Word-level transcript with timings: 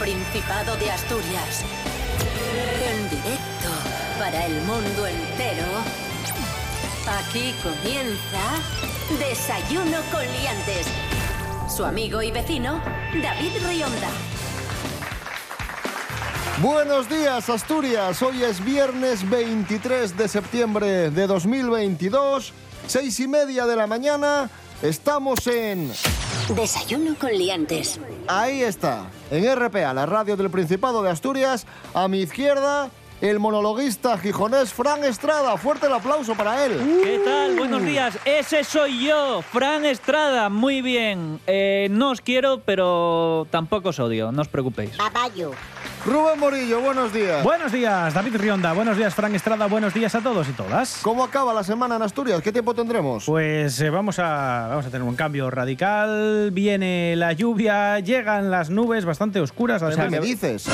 Principado 0.00 0.76
de 0.76 0.90
Asturias. 0.90 1.62
En 2.82 3.10
directo 3.10 3.68
para 4.18 4.46
el 4.46 4.54
mundo 4.62 5.06
entero. 5.06 5.66
Aquí 7.06 7.54
comienza 7.62 8.40
Desayuno 9.18 9.98
con 10.10 10.22
Liantes. 10.22 10.86
Su 11.68 11.84
amigo 11.84 12.22
y 12.22 12.30
vecino, 12.30 12.80
David 13.22 13.52
Rionda. 13.68 14.08
Buenos 16.62 17.06
días, 17.06 17.50
Asturias. 17.50 18.22
Hoy 18.22 18.42
es 18.42 18.64
viernes 18.64 19.28
23 19.28 20.16
de 20.16 20.28
septiembre 20.28 21.10
de 21.10 21.26
2022, 21.26 22.54
seis 22.86 23.20
y 23.20 23.28
media 23.28 23.66
de 23.66 23.76
la 23.76 23.86
mañana. 23.86 24.48
Estamos 24.80 25.46
en. 25.46 25.92
Desayuno 26.54 27.14
con 27.18 27.30
Liantes. 27.30 28.00
Ahí 28.26 28.62
está, 28.62 29.06
en 29.30 29.44
RPA, 29.56 29.92
la 29.94 30.06
radio 30.06 30.36
del 30.36 30.50
Principado 30.50 31.02
de 31.02 31.10
Asturias. 31.10 31.66
A 31.94 32.08
mi 32.08 32.20
izquierda, 32.20 32.90
el 33.20 33.38
monologuista 33.38 34.16
gijonés 34.18 34.72
Fran 34.72 35.04
Estrada. 35.04 35.56
Fuerte 35.56 35.86
el 35.86 35.92
aplauso 35.92 36.34
para 36.34 36.64
él. 36.64 37.00
¿Qué 37.02 37.20
tal? 37.24 37.56
Buenos 37.56 37.82
días. 37.82 38.18
Ese 38.24 38.64
soy 38.64 39.06
yo, 39.06 39.42
Fran 39.42 39.84
Estrada. 39.84 40.48
Muy 40.48 40.80
bien. 40.82 41.40
Eh, 41.46 41.88
no 41.90 42.10
os 42.10 42.20
quiero, 42.20 42.60
pero 42.64 43.46
tampoco 43.50 43.90
os 43.90 43.98
odio. 43.98 44.32
No 44.32 44.42
os 44.42 44.48
preocupéis. 44.48 44.96
Papayo. 44.96 45.52
Rubén 46.04 46.38
Morillo, 46.38 46.80
buenos 46.80 47.12
días. 47.12 47.42
Buenos 47.42 47.72
días, 47.72 48.14
David 48.14 48.36
Rionda. 48.36 48.72
Buenos 48.72 48.96
días, 48.96 49.14
Fran 49.14 49.34
Estrada. 49.34 49.66
Buenos 49.66 49.92
días 49.92 50.14
a 50.14 50.20
todos 50.20 50.48
y 50.48 50.52
todas. 50.52 51.00
¿Cómo 51.02 51.22
acaba 51.22 51.52
la 51.52 51.62
semana 51.62 51.96
en 51.96 52.02
Asturias? 52.02 52.40
¿Qué 52.40 52.52
tiempo 52.52 52.74
tendremos? 52.74 53.26
Pues 53.26 53.78
eh, 53.80 53.90
vamos, 53.90 54.18
a, 54.18 54.66
vamos 54.70 54.86
a 54.86 54.90
tener 54.90 55.06
un 55.06 55.14
cambio 55.14 55.50
radical. 55.50 56.50
Viene 56.52 57.14
la 57.16 57.34
lluvia, 57.34 57.98
llegan 58.00 58.50
las 58.50 58.70
nubes 58.70 59.04
bastante 59.04 59.40
oscuras. 59.40 59.82
¿Qué 59.82 60.08
me 60.08 60.20
dices? 60.20 60.68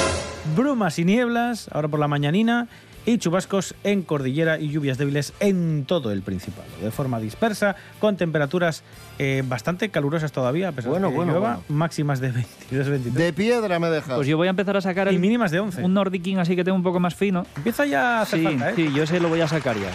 brumas 0.55 0.99
y 0.99 1.05
nieblas, 1.05 1.69
ahora 1.73 1.89
por 1.89 1.99
la 1.99 2.09
mañanina, 2.09 2.69
y 3.07 3.19
chubascos 3.19 3.75
en 3.85 4.03
cordillera 4.03 4.59
y 4.59 4.69
lluvias 4.69 4.99
débiles 4.99 5.33
en 5.41 5.85
todo 5.87 6.13
el 6.13 6.23
Principado, 6.23 6.69
de 6.83 6.91
forma 6.91 7.19
dispersa, 7.21 7.77
con 8.01 8.17
temperaturas 8.17 8.83
eh, 9.19 9.43
bastante 9.47 9.89
calurosas 9.89 10.33
todavía, 10.33 10.69
a 10.69 10.73
pesar 10.73 10.91
Bueno, 10.91 11.07
de 11.09 11.13
que 11.13 11.17
bueno, 11.17 11.33
llueva, 11.33 11.55
bueno. 11.55 11.65
máximas 11.69 12.21
de 12.21 12.33
22, 12.33 12.89
23 12.89 13.15
De 13.15 13.33
piedra 13.33 13.79
me 13.79 13.89
dejas. 13.89 14.17
Pues 14.17 14.27
yo 14.29 14.37
voy 14.37 14.49
a 14.49 14.51
empezar 14.51 14.77
a 14.77 14.81
sacar 14.81 15.07
y 15.07 15.15
el, 15.15 15.21
mínimas 15.21 15.51
de 15.53 15.61
11. 15.61 15.83
un 15.85 15.95
Nordic 15.95 16.37
así 16.39 16.57
que 16.57 16.65
tengo 16.65 16.77
un 16.77 16.83
poco 16.83 16.99
más 17.01 17.15
fino. 17.15 17.47
Empieza 17.57 17.87
ya 17.87 18.19
a 18.19 18.23
hacer 18.23 18.41
Sí, 18.41 18.45
falta, 18.45 18.71
¿eh? 18.71 18.73
sí, 18.77 18.93
yo 18.93 19.05
ese 19.05 19.21
lo 19.21 19.29
voy 19.29 19.41
a 19.41 19.49
sacar 19.49 19.77
ya. 19.77 19.91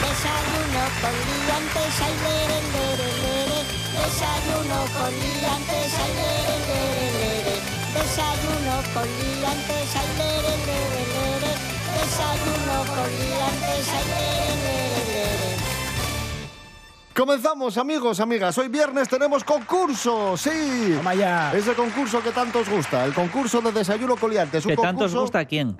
Desayuno 0.00 0.84
con 1.00 1.14
liantes, 1.14 1.94
ay, 2.02 2.14
lere, 2.24 2.58
lere, 2.74 3.08
lere. 3.22 3.60
Desayuno 3.94 4.78
con 4.98 5.10
liantes, 5.14 5.92
ay, 6.02 6.12
lere, 6.18 6.56
lere, 6.66 7.06
lere. 7.20 7.56
Desayuno 7.94 8.74
con 8.94 9.06
liantes, 9.06 9.96
ay, 9.96 10.08
lere, 10.18 10.54
lere, 10.66 10.90
lere. 10.90 10.99
Comenzamos, 17.14 17.76
amigos, 17.76 18.20
amigas. 18.20 18.56
Hoy 18.56 18.68
viernes 18.68 19.08
tenemos 19.08 19.44
concurso. 19.44 20.36
Sí. 20.36 20.94
Toma 20.96 21.14
ya. 21.14 21.52
Ese 21.54 21.74
concurso 21.74 22.22
que 22.22 22.30
tanto 22.30 22.60
os 22.60 22.68
gusta, 22.70 23.04
el 23.04 23.12
concurso 23.12 23.60
de 23.60 23.72
desayuno 23.72 24.16
coliantes. 24.16 24.64
¿Que 24.64 24.76
tanto 24.76 25.04
os 25.04 25.10
concurso 25.12 25.20
gusta 25.22 25.38
a 25.40 25.44
quién? 25.44 25.76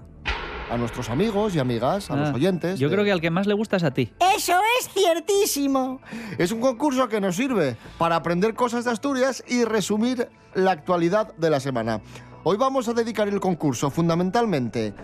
a 0.71 0.77
nuestros 0.77 1.11
amigos 1.11 1.53
y 1.57 1.59
amigas, 1.59 2.13
a 2.13 2.17
los 2.17 2.29
Ah, 2.29 2.33
oyentes. 2.33 2.79
Yo 2.79 2.89
de- 2.89 2.95
creo 2.95 3.05
que 3.05 3.11
al 3.11 3.21
que 3.21 3.31
más 3.31 3.49
le 3.49 3.55
gusta 3.55 3.77
es 3.77 3.83
a 3.83 3.91
ti. 3.91 4.13
Eso 4.37 4.55
es 4.79 4.89
ciertísimo. 4.91 6.01
Es 6.39 6.53
un 6.53 6.61
concurso 6.61 7.09
que 7.09 7.21
nos 7.21 7.35
sirve 7.35 7.77
para 7.99 8.15
aprender 8.15 8.55
cosas 8.55 8.85
de 8.85 8.93
Asturias 8.93 9.43
y 9.49 9.65
resumir 9.65 10.29
la 10.55 10.71
actualidad 10.71 11.35
de 11.35 11.51
la 11.51 11.59
semana. 11.59 12.01
Hoy 12.45 12.57
vamos 12.57 12.87
a 12.87 12.93
dedicar 12.93 13.27
el 13.27 13.41
concurso 13.41 13.91
fundamentalmente 13.91 14.95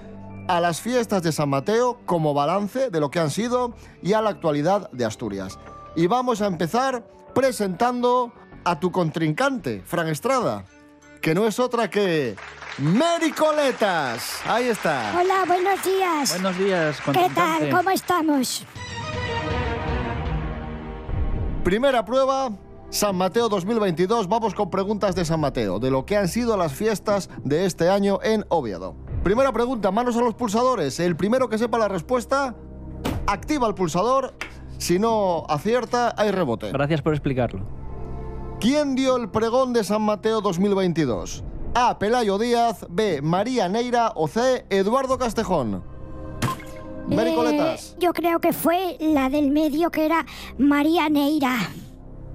a 0.48 0.60
las 0.60 0.80
fiestas 0.80 1.22
de 1.22 1.32
San 1.32 1.48
Mateo 1.48 1.98
como 2.06 2.34
balance 2.34 2.90
de 2.90 3.00
lo 3.00 3.10
que 3.10 3.18
han 3.18 3.30
sido 3.30 3.74
y 4.02 4.12
a 4.12 4.22
la 4.22 4.30
actualidad 4.30 4.90
de 4.92 5.04
Asturias. 5.04 5.58
Y 5.96 6.06
vamos 6.06 6.40
a 6.42 6.46
empezar 6.46 7.06
presentando 7.34 8.32
a 8.64 8.78
tu 8.78 8.90
contrincante, 8.90 9.82
Fran 9.84 10.08
Estrada, 10.08 10.64
que 11.20 11.34
no 11.34 11.46
es 11.46 11.58
otra 11.58 11.90
que 11.90 12.36
Mary 12.78 13.32
Coletas. 13.32 14.40
Ahí 14.46 14.66
está. 14.66 15.14
Hola, 15.18 15.44
buenos 15.46 15.82
días. 15.82 16.30
Buenos 16.30 16.58
días, 16.58 17.00
¿Qué 17.12 17.30
tal? 17.34 17.70
¿Cómo 17.70 17.90
estamos? 17.90 18.64
Primera 21.64 22.04
prueba, 22.04 22.50
San 22.90 23.16
Mateo 23.16 23.48
2022. 23.48 24.28
Vamos 24.28 24.54
con 24.54 24.70
preguntas 24.70 25.16
de 25.16 25.24
San 25.24 25.40
Mateo, 25.40 25.80
de 25.80 25.90
lo 25.90 26.06
que 26.06 26.16
han 26.16 26.28
sido 26.28 26.56
las 26.56 26.72
fiestas 26.72 27.28
de 27.42 27.66
este 27.66 27.88
año 27.88 28.20
en 28.22 28.44
Oviedo. 28.48 28.94
Primera 29.26 29.50
pregunta, 29.50 29.90
manos 29.90 30.16
a 30.16 30.20
los 30.20 30.34
pulsadores. 30.34 31.00
El 31.00 31.16
primero 31.16 31.48
que 31.48 31.58
sepa 31.58 31.78
la 31.78 31.88
respuesta, 31.88 32.54
activa 33.26 33.66
el 33.66 33.74
pulsador. 33.74 34.34
Si 34.78 35.00
no 35.00 35.44
acierta, 35.48 36.14
hay 36.16 36.30
rebote. 36.30 36.70
Gracias 36.70 37.02
por 37.02 37.12
explicarlo. 37.12 37.66
¿Quién 38.60 38.94
dio 38.94 39.16
el 39.16 39.28
pregón 39.28 39.72
de 39.72 39.82
San 39.82 40.02
Mateo 40.02 40.40
2022? 40.42 41.42
A. 41.74 41.98
Pelayo 41.98 42.38
Díaz, 42.38 42.86
B. 42.88 43.20
María 43.20 43.68
Neira 43.68 44.12
o 44.14 44.28
C. 44.28 44.64
Eduardo 44.70 45.18
Castejón. 45.18 45.82
Eh, 47.10 47.34
Coletas. 47.34 47.96
yo 47.98 48.12
creo 48.12 48.38
que 48.38 48.52
fue 48.52 48.96
la 49.00 49.28
del 49.28 49.50
medio 49.50 49.90
que 49.90 50.06
era 50.06 50.24
María 50.56 51.08
Neira. 51.08 51.68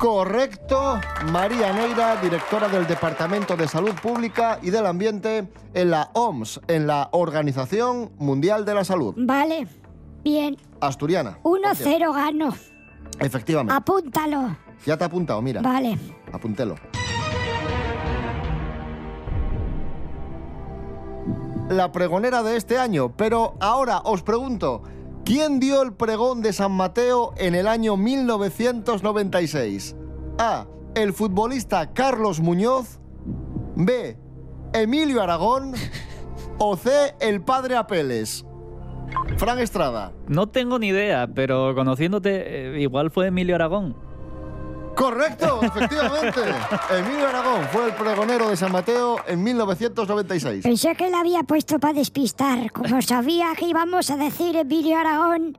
Correcto. 0.02 1.00
María 1.32 1.72
Neira, 1.74 2.20
directora 2.20 2.68
del 2.68 2.88
Departamento 2.88 3.56
de 3.56 3.68
Salud 3.68 3.94
Pública 4.02 4.58
y 4.64 4.72
del 4.72 4.88
Ambiente 4.88 5.48
en 5.76 5.92
la 5.92 6.10
OMS, 6.14 6.60
en 6.68 6.88
la 6.88 7.10
Organización 7.12 8.12
Mundial 8.18 8.66
de 8.66 8.74
la 8.74 8.84
Salud. 8.84 9.14
Vale, 9.16 9.68
bien. 10.24 10.58
Asturiana. 10.80 11.38
1-0 11.44 12.16
gano. 12.16 12.52
Efectivamente. 13.20 13.76
Apúntalo. 13.76 14.58
Ya 14.88 14.98
te 14.98 15.04
he 15.04 15.06
apuntado, 15.06 15.40
mira. 15.44 15.62
Vale. 15.62 15.96
Apúntelo. 16.34 16.78
La 21.70 21.92
pregonera 21.92 22.42
de 22.42 22.58
este 22.58 22.80
año, 22.80 23.16
pero 23.16 23.54
ahora 23.60 24.00
os 24.04 24.24
pregunto, 24.24 24.82
¿quién 25.26 25.60
dio 25.60 25.82
el 25.82 25.94
pregón 25.94 26.42
de 26.42 26.54
San 26.54 26.72
Mateo 26.72 27.34
en 27.38 27.56
el 27.56 27.68
año 27.68 27.98
1996? 27.98 29.96
A. 30.38 30.68
El 30.96 31.14
futbolista 31.14 31.94
Carlos 31.94 32.40
Muñoz. 32.40 33.00
B. 33.76 34.18
Emilio 34.74 35.22
Aragón. 35.22 35.74
O 36.58 36.76
C. 36.78 37.16
El 37.20 37.42
padre 37.42 37.76
Apeles. 37.76 38.46
Fran 39.38 39.60
Estrada. 39.60 40.14
No 40.28 40.48
tengo 40.50 40.80
ni 40.80 40.88
idea, 40.88 41.28
pero 41.34 41.74
conociéndote, 41.76 42.76
eh, 42.76 42.82
igual 42.82 43.12
fue 43.12 43.28
Emilio 43.28 43.56
Aragón. 43.56 43.96
Correcto, 44.96 45.60
efectivamente. 45.62 46.42
Emilio 46.98 47.28
Aragón 47.28 47.68
fue 47.72 47.88
el 47.88 47.94
pregonero 47.94 48.50
de 48.50 48.58
San 48.58 48.72
Mateo 48.72 49.18
en 49.26 49.44
1996. 49.44 50.64
Pensé 50.64 50.96
que 50.96 51.10
la 51.10 51.20
había 51.20 51.44
puesto 51.44 51.80
para 51.80 51.94
despistar. 51.94 52.72
Como 52.72 53.02
sabía 53.02 53.54
que 53.58 53.66
íbamos 53.66 54.10
a 54.10 54.18
decir 54.18 54.56
Emilio 54.56 54.98
Aragón. 54.98 55.58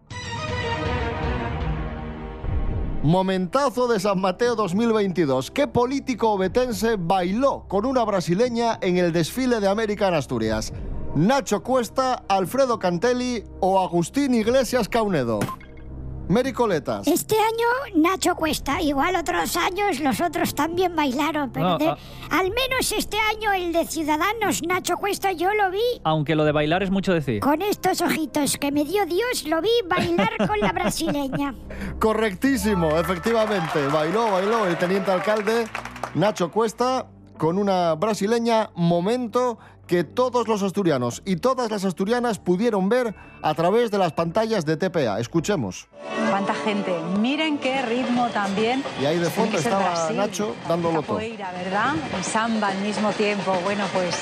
Momentazo 3.03 3.89
de 3.89 3.99
San 3.99 4.21
Mateo 4.21 4.55
2022. 4.55 5.51
¿Qué 5.51 5.67
político 5.67 6.31
obetense 6.31 6.95
bailó 6.97 7.65
con 7.67 7.85
una 7.85 8.05
brasileña 8.05 8.79
en 8.81 8.97
el 8.97 9.13
desfile 9.13 9.59
de 9.59 9.69
América 9.69 10.07
en 10.07 10.15
Asturias? 10.15 10.73
¿Nacho 11.17 11.65
Cuesta, 11.65 12.23
Alfredo 12.29 12.79
Cantelli 12.79 13.43
o 13.59 13.81
Agustín 13.81 14.35
Iglesias 14.35 14.89
Caunedo? 14.89 15.41
Mary 16.33 16.55
Coletas. 16.55 17.07
Este 17.07 17.37
año 17.37 18.03
Nacho 18.03 18.35
Cuesta. 18.35 18.81
Igual 18.81 19.17
otros 19.17 19.55
años 19.57 20.01
los 20.01 20.19
otros 20.23 20.55
también 20.55 20.97
bailaron. 20.97 21.53
Pero 21.53 21.69
No, 21.69 21.79
de- 21.79 21.89
ah. 21.89 21.99
al 22.31 22.51
menos 22.51 22.91
este 22.91 23.19
año 23.19 23.53
el 23.53 23.71
de 23.75 23.87
Ciudadanos, 23.87 24.63
Nacho 24.63 24.97
Cuesta, 24.97 25.33
yo 25.33 25.53
lo 25.53 25.71
vi 25.71 25.83
Aunque 26.05 26.35
lo 26.35 26.45
de 26.47 26.53
bailar 26.53 26.83
es 26.83 26.91
mucho 26.91 27.13
decir. 27.13 27.41
Con 27.41 27.61
estos 27.61 28.01
ojitos 28.01 28.57
que 28.57 28.73
me 28.73 28.87
dio 28.87 29.05
Dios, 29.05 29.45
lo 29.47 29.61
vi 29.61 29.69
bailar 29.87 30.31
con 30.49 30.59
la 30.59 30.73
brasileña. 30.73 31.55
Correctísimo, 32.01 32.99
efectivamente. 32.99 33.87
Bailó, 33.89 34.31
bailó 34.33 34.67
el 34.67 34.79
teniente 34.79 35.11
alcalde 35.11 35.67
Nacho 36.15 36.51
Cuesta 36.51 37.07
con 37.39 37.59
una 37.59 37.95
brasileña. 37.95 38.71
Momento 38.75 39.59
que 39.87 40.05
todos 40.05 40.49
los 40.49 40.63
asturianos 40.63 41.23
y 41.25 41.37
todas 41.37 41.71
las 41.71 41.85
asturianas 41.85 42.39
pudieron 42.39 42.89
ver 42.89 43.15
a 43.43 43.55
través 43.55 43.91
de 43.91 43.99
las 43.99 44.13
pantallas 44.13 44.65
de 44.65 44.77
TPA. 44.77 45.21
Escuchemos. 45.21 45.89
Cuánta 46.31 46.55
gente. 46.55 46.95
Miren 47.21 47.59
qué 47.59 47.83
ritmo 47.83 48.29
también. 48.29 48.83
Y 49.03 49.05
ahí 49.05 49.19
de 49.19 49.29
fondo 49.29 49.59
estaba 49.59 49.81
Brasil. 49.91 50.17
Nacho 50.17 50.55
dándolo 50.69 51.03
todo. 51.03 51.17
¿verdad? 51.19 51.95
Y 52.19 52.25
samba 52.25 52.69
al 52.69 52.79
mismo 52.79 53.11
tiempo. 53.13 53.53
Bueno, 53.65 53.85
pues, 53.93 54.15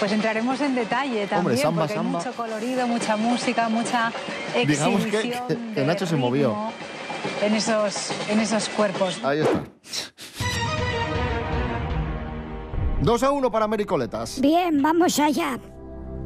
pues 0.00 0.10
entraremos 0.10 0.60
en 0.60 0.74
detalle 0.74 1.26
también. 1.28 1.58
samba, 1.58 1.82
porque 1.82 1.94
samba. 1.94 2.18
hay 2.18 2.24
mucho 2.26 2.36
colorido, 2.36 2.86
mucha 2.88 3.16
música, 3.16 3.68
mucha 3.68 4.12
exhibición 4.56 5.04
Digamos 5.04 5.46
que- 5.48 5.54
que- 5.56 5.74
que 5.74 5.84
Nacho 5.84 6.06
se 6.06 6.16
movió. 6.16 6.56
En 7.40 7.54
esos, 7.54 8.10
en 8.28 8.40
esos 8.40 8.68
cuerpos. 8.70 9.20
Ahí 9.22 9.38
está. 9.40 9.62
2 13.02 13.22
a 13.24 13.30
1 13.32 13.50
para 13.50 13.66
Mericoletas. 13.66 14.40
Bien, 14.40 14.80
vamos 14.80 15.18
allá. 15.18 15.58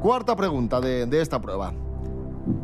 Cuarta 0.00 0.36
pregunta 0.36 0.78
de, 0.80 1.06
de 1.06 1.22
esta 1.22 1.40
prueba. 1.40 1.72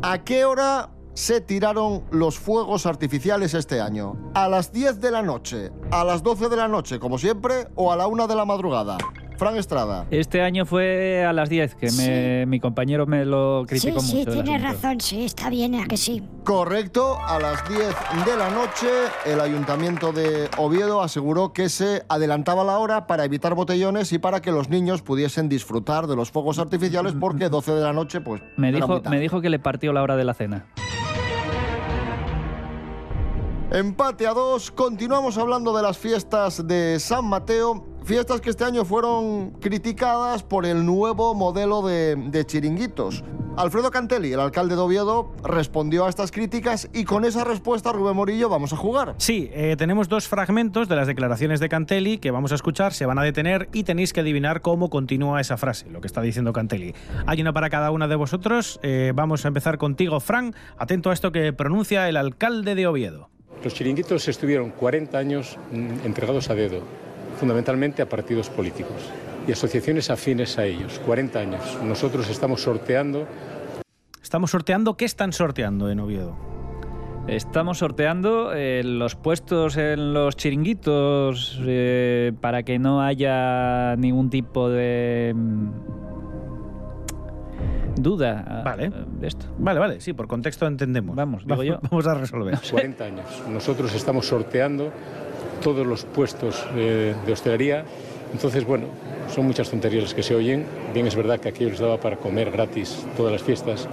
¿A 0.03 0.23
qué 0.23 0.45
hora 0.45 0.91
se 1.15 1.41
tiraron 1.41 2.03
los 2.11 2.37
fuegos 2.37 2.85
artificiales 2.85 3.55
este 3.55 3.81
año? 3.81 4.31
¿A 4.35 4.47
las 4.47 4.71
10 4.71 5.01
de 5.01 5.11
la 5.11 5.23
noche, 5.23 5.71
a 5.91 6.03
las 6.03 6.21
12 6.21 6.49
de 6.49 6.55
la 6.55 6.67
noche, 6.67 6.99
como 6.99 7.17
siempre, 7.17 7.67
o 7.75 7.91
a 7.91 7.95
la 7.95 8.05
1 8.05 8.27
de 8.27 8.35
la 8.35 8.45
madrugada? 8.45 8.97
Fran 9.37 9.57
Estrada. 9.57 10.05
Este 10.11 10.41
año 10.41 10.65
fue 10.65 11.25
a 11.25 11.33
las 11.33 11.49
10, 11.49 11.75
que 11.75 11.91
me- 11.91 12.45
mi 12.45 12.59
compañero 12.59 13.05
me 13.05 13.25
lo 13.25 13.65
criticó 13.67 13.99
sí, 13.99 14.07
sí, 14.07 14.17
mucho. 14.17 14.31
el 14.31 14.43
tienes 14.43 14.61
razón, 14.61 14.99
sí, 15.01 15.25
está 15.25 15.49
bien, 15.49 15.75
¿a 15.75 15.85
que 15.85 15.97
sí? 15.97 16.23
Correcto, 16.43 17.17
a 17.25 17.39
las 17.39 17.67
10 17.67 17.95
de 18.25 18.37
la 18.37 18.49
noche 18.49 18.87
el 19.25 19.39
ayuntamiento 19.41 20.11
de 20.11 20.49
Oviedo 20.57 21.01
aseguró 21.01 21.53
que 21.53 21.69
se 21.69 22.03
adelantaba 22.09 22.63
la 22.63 22.77
hora 22.79 23.07
para 23.07 23.25
evitar 23.25 23.55
botellones 23.55 24.11
y 24.13 24.19
para 24.19 24.41
que 24.41 24.51
los 24.51 24.69
niños 24.69 25.01
pudiesen 25.01 25.49
disfrutar 25.49 26.07
de 26.07 26.15
los 26.15 26.31
fuegos 26.31 26.59
artificiales 26.59 27.13
porque 27.19 27.49
12 27.49 27.73
de 27.73 27.81
la 27.81 27.93
noche 27.93 28.21
pues 28.21 28.41
Me 28.57 28.69
era 28.69 28.77
dijo, 28.77 29.01
me 29.09 29.19
dijo 29.19 29.41
que 29.41 29.49
le 29.49 29.59
partió 29.59 29.93
la 29.93 30.01
hora 30.03 30.15
de 30.15 30.23
la 30.25 30.33
cena. 30.33 30.65
Empate 33.71 34.27
a 34.27 34.33
dos. 34.33 34.69
Continuamos 34.69 35.37
hablando 35.39 35.75
de 35.75 35.81
las 35.81 35.97
fiestas 35.97 36.67
de 36.67 36.99
San 36.99 37.25
Mateo. 37.25 37.83
Fiestas 38.05 38.41
que 38.41 38.49
este 38.49 38.65
año 38.65 38.83
fueron 38.83 39.51
criticadas 39.61 40.43
por 40.43 40.65
el 40.65 40.85
nuevo 40.85 41.33
modelo 41.33 41.81
de, 41.81 42.15
de 42.17 42.45
chiringuitos. 42.45 43.23
Alfredo 43.55 43.91
Cantelli, 43.91 44.33
el 44.33 44.39
alcalde 44.39 44.75
de 44.75 44.81
Oviedo, 44.81 45.31
respondió 45.43 46.05
a 46.05 46.09
estas 46.09 46.31
críticas 46.31 46.89
y 46.91 47.05
con 47.05 47.23
esa 47.23 47.43
respuesta, 47.43 47.93
Rubén 47.93 48.15
Morillo, 48.15 48.49
vamos 48.49 48.73
a 48.73 48.77
jugar. 48.77 49.13
Sí, 49.19 49.49
eh, 49.53 49.75
tenemos 49.77 50.09
dos 50.09 50.27
fragmentos 50.27 50.89
de 50.89 50.95
las 50.95 51.07
declaraciones 51.07 51.59
de 51.59 51.69
Cantelli 51.69 52.17
que 52.17 52.31
vamos 52.31 52.51
a 52.51 52.55
escuchar, 52.55 52.93
se 52.93 53.05
van 53.05 53.19
a 53.19 53.23
detener 53.23 53.69
y 53.71 53.83
tenéis 53.83 54.11
que 54.11 54.21
adivinar 54.21 54.61
cómo 54.61 54.89
continúa 54.89 55.39
esa 55.39 55.55
frase, 55.55 55.89
lo 55.89 56.01
que 56.01 56.07
está 56.07 56.21
diciendo 56.21 56.51
Cantelli. 56.51 56.95
Hay 57.25 57.41
una 57.41 57.53
para 57.53 57.69
cada 57.69 57.91
una 57.91 58.07
de 58.07 58.15
vosotros. 58.15 58.79
eh, 58.83 59.13
vamos 59.15 59.45
a 59.45 59.47
empezar 59.49 59.77
contigo, 59.77 60.19
Fran. 60.19 60.55
Atento 60.77 61.11
a 61.11 61.13
esto 61.13 61.31
que 61.31 61.53
pronuncia 61.53 62.09
el 62.09 62.17
alcalde 62.17 62.73
de 62.75 62.87
Oviedo. 62.87 63.29
Los 63.63 63.75
chiringuitos 63.75 64.27
estuvieron 64.27 64.71
40 64.71 65.17
años 65.17 65.57
mm, 65.71 66.05
entregados 66.05 66.49
a 66.49 66.55
dedo, 66.55 66.81
fundamentalmente 67.43 68.01
a 68.01 68.07
partidos 68.07 68.49
políticos 68.49 68.95
y 69.45 69.51
asociaciones 69.51 70.09
afines 70.09 70.57
a 70.57 70.63
ellos. 70.63 71.01
40 71.05 71.39
años. 71.39 71.77
Nosotros 71.83 72.29
estamos 72.29 72.61
sorteando 72.61 73.27
Estamos 74.21 74.51
sorteando. 74.51 74.95
¿Qué 74.95 75.03
están 75.03 75.33
sorteando 75.33 75.91
en 75.91 75.99
Oviedo? 75.99 76.37
Estamos 77.27 77.79
sorteando 77.79 78.53
eh, 78.53 78.81
los 78.85 79.17
puestos 79.17 79.75
en 79.75 80.13
los 80.13 80.37
chiringuitos 80.37 81.59
eh, 81.65 82.31
para 82.39 82.63
que 82.63 82.79
no 82.79 83.01
haya 83.01 83.97
ningún 83.97 84.29
tipo 84.29 84.69
de 84.69 85.33
mm, 85.35 85.69
duda 87.97 88.45
ah, 88.47 88.61
Vale. 88.63 88.89
de 89.19 89.27
esto. 89.27 89.47
Vale, 89.57 89.81
vale, 89.81 89.99
sí, 89.99 90.13
por 90.13 90.27
contexto 90.27 90.65
entendemos. 90.65 91.13
Vamos, 91.17 91.45
digo 91.45 91.61
yo. 91.61 91.79
Vamos 91.91 92.07
a 92.07 92.13
resolver. 92.13 92.57
40 92.71 93.03
años. 93.03 93.43
Nosotros 93.49 93.93
estamos 93.93 94.27
sorteando 94.27 94.93
todos 95.61 95.85
los 95.85 96.05
puestos 96.05 96.65
eh, 96.75 97.15
de 97.25 97.31
hostelería. 97.31 97.83
Entonces, 98.33 98.65
bueno, 98.65 98.87
son 99.33 99.45
muchas 99.45 99.69
tonterías 99.69 100.03
las 100.03 100.13
que 100.13 100.23
se 100.23 100.33
oyen. 100.35 100.65
Bien 100.93 101.05
es 101.07 101.15
verdad 101.15 101.39
que 101.39 101.49
aquello 101.49 101.69
les 101.69 101.79
daba 101.79 101.97
para 101.97 102.17
comer 102.17 102.51
gratis 102.51 103.05
todas 103.15 103.31
las 103.31 103.43
fiestas 103.43 103.87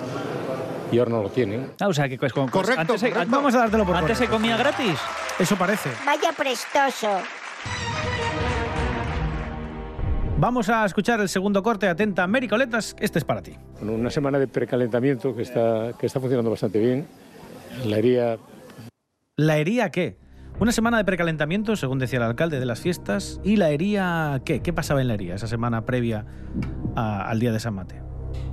y 0.91 0.99
ahora 0.99 1.11
no 1.11 1.23
lo 1.23 1.29
tienen. 1.29 1.73
Ah, 1.81 1.89
o 1.89 1.93
sea 1.95 2.09
que 2.09 2.17
pues, 2.17 2.33
Correcto, 2.33 2.62
antes, 2.81 3.01
se- 3.01 3.11
correcto. 3.11 3.21
antes- 3.21 3.31
Vamos 3.31 3.55
a 3.55 3.59
dártelo 3.59 3.85
por 3.85 3.97
antes 3.97 4.17
se 4.19 4.27
comía 4.27 4.57
gratis. 4.57 4.99
Eso 5.39 5.57
parece. 5.57 5.91
Vaya 6.07 6.33
prestoso. 6.37 7.09
Vamos 10.39 10.71
a 10.71 10.87
escuchar 10.87 11.21
el 11.21 11.29
segundo 11.29 11.62
corte. 11.62 11.87
Atenta, 11.87 12.27
Mericoletas. 12.27 12.97
Este 12.99 13.19
es 13.19 13.25
para 13.25 13.43
ti. 13.43 13.53
Bueno, 13.79 13.93
una 13.93 14.11
semana 14.11 14.39
de 14.39 14.49
precalentamiento 14.49 15.37
que 15.37 15.43
está, 15.43 15.93
que 15.99 16.07
está 16.07 16.19
funcionando 16.19 16.51
bastante 16.51 16.79
bien. 16.79 17.07
La 17.85 17.99
herida 17.99 18.39
¿La 19.37 19.59
hería 19.59 19.91
qué? 19.91 20.17
Una 20.58 20.73
semana 20.73 20.99
de 20.99 21.05
precalentamiento, 21.05 21.75
según 21.76 21.99
decía 21.99 22.19
el 22.19 22.25
alcalde 22.25 22.61
de 22.61 22.67
las 22.67 22.81
fiestas. 22.81 23.41
¿Y 23.43 23.56
la 23.56 23.70
hería 23.70 24.43
qué? 24.44 24.61
¿Qué 24.61 24.73
pasaba 24.75 25.00
en 25.00 25.08
la 25.08 25.14
hería 25.14 25.35
esa 25.35 25.47
semana 25.47 25.87
previa 25.87 26.26
a- 26.94 27.29
al 27.31 27.41
día 27.41 27.50
de 27.52 27.61
San 27.61 27.75
Mateo? 27.75 28.05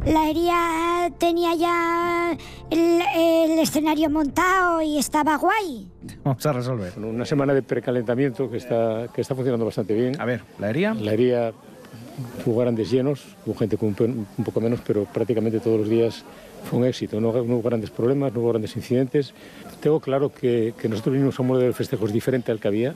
La 0.05 0.29
herida 0.29 1.09
tenía 1.17 1.53
ya 1.55 2.37
el, 2.69 3.01
el 3.17 3.59
escenario 3.59 4.09
montado 4.09 4.81
y 4.81 4.97
estaba 4.97 5.35
guay. 5.37 5.91
Vamos 6.23 6.45
a 6.45 6.53
resolver. 6.53 6.93
Bueno, 6.95 7.09
una 7.09 7.25
semana 7.25 7.53
de 7.53 7.61
precalentamiento 7.61 8.49
que 8.49 8.57
está, 8.57 9.07
que 9.13 9.19
está 9.19 9.35
funcionando 9.35 9.65
bastante 9.65 9.93
bien. 9.93 10.19
A 10.21 10.23
ver, 10.25 10.43
¿la 10.59 10.69
hería? 10.69 10.93
La 10.93 11.11
herida 11.11 11.51
hubo 12.45 12.59
grandes 12.61 12.89
llenos, 12.89 13.35
hubo 13.45 13.55
gente 13.55 13.75
con 13.77 13.89
un, 13.99 14.25
un 14.37 14.43
poco 14.45 14.61
menos, 14.61 14.79
pero 14.87 15.03
prácticamente 15.05 15.59
todos 15.59 15.79
los 15.81 15.89
días 15.89 16.23
fue 16.67 16.79
un 16.79 16.85
éxito. 16.85 17.19
No, 17.19 17.31
no 17.31 17.55
hubo 17.55 17.61
grandes 17.61 17.89
problemas, 17.89 18.33
no 18.33 18.41
hubo 18.41 18.49
grandes 18.49 18.75
incidentes. 18.75 19.33
Tengo 19.79 19.99
claro 19.99 20.31
que, 20.31 20.73
que 20.79 20.89
nosotros 20.89 21.13
venimos 21.13 21.39
a 21.39 21.41
un 21.41 21.47
modelo 21.49 21.67
de 21.67 21.73
festejos 21.73 22.11
diferente 22.11 22.51
al 22.51 22.59
que 22.59 22.67
había 22.67 22.93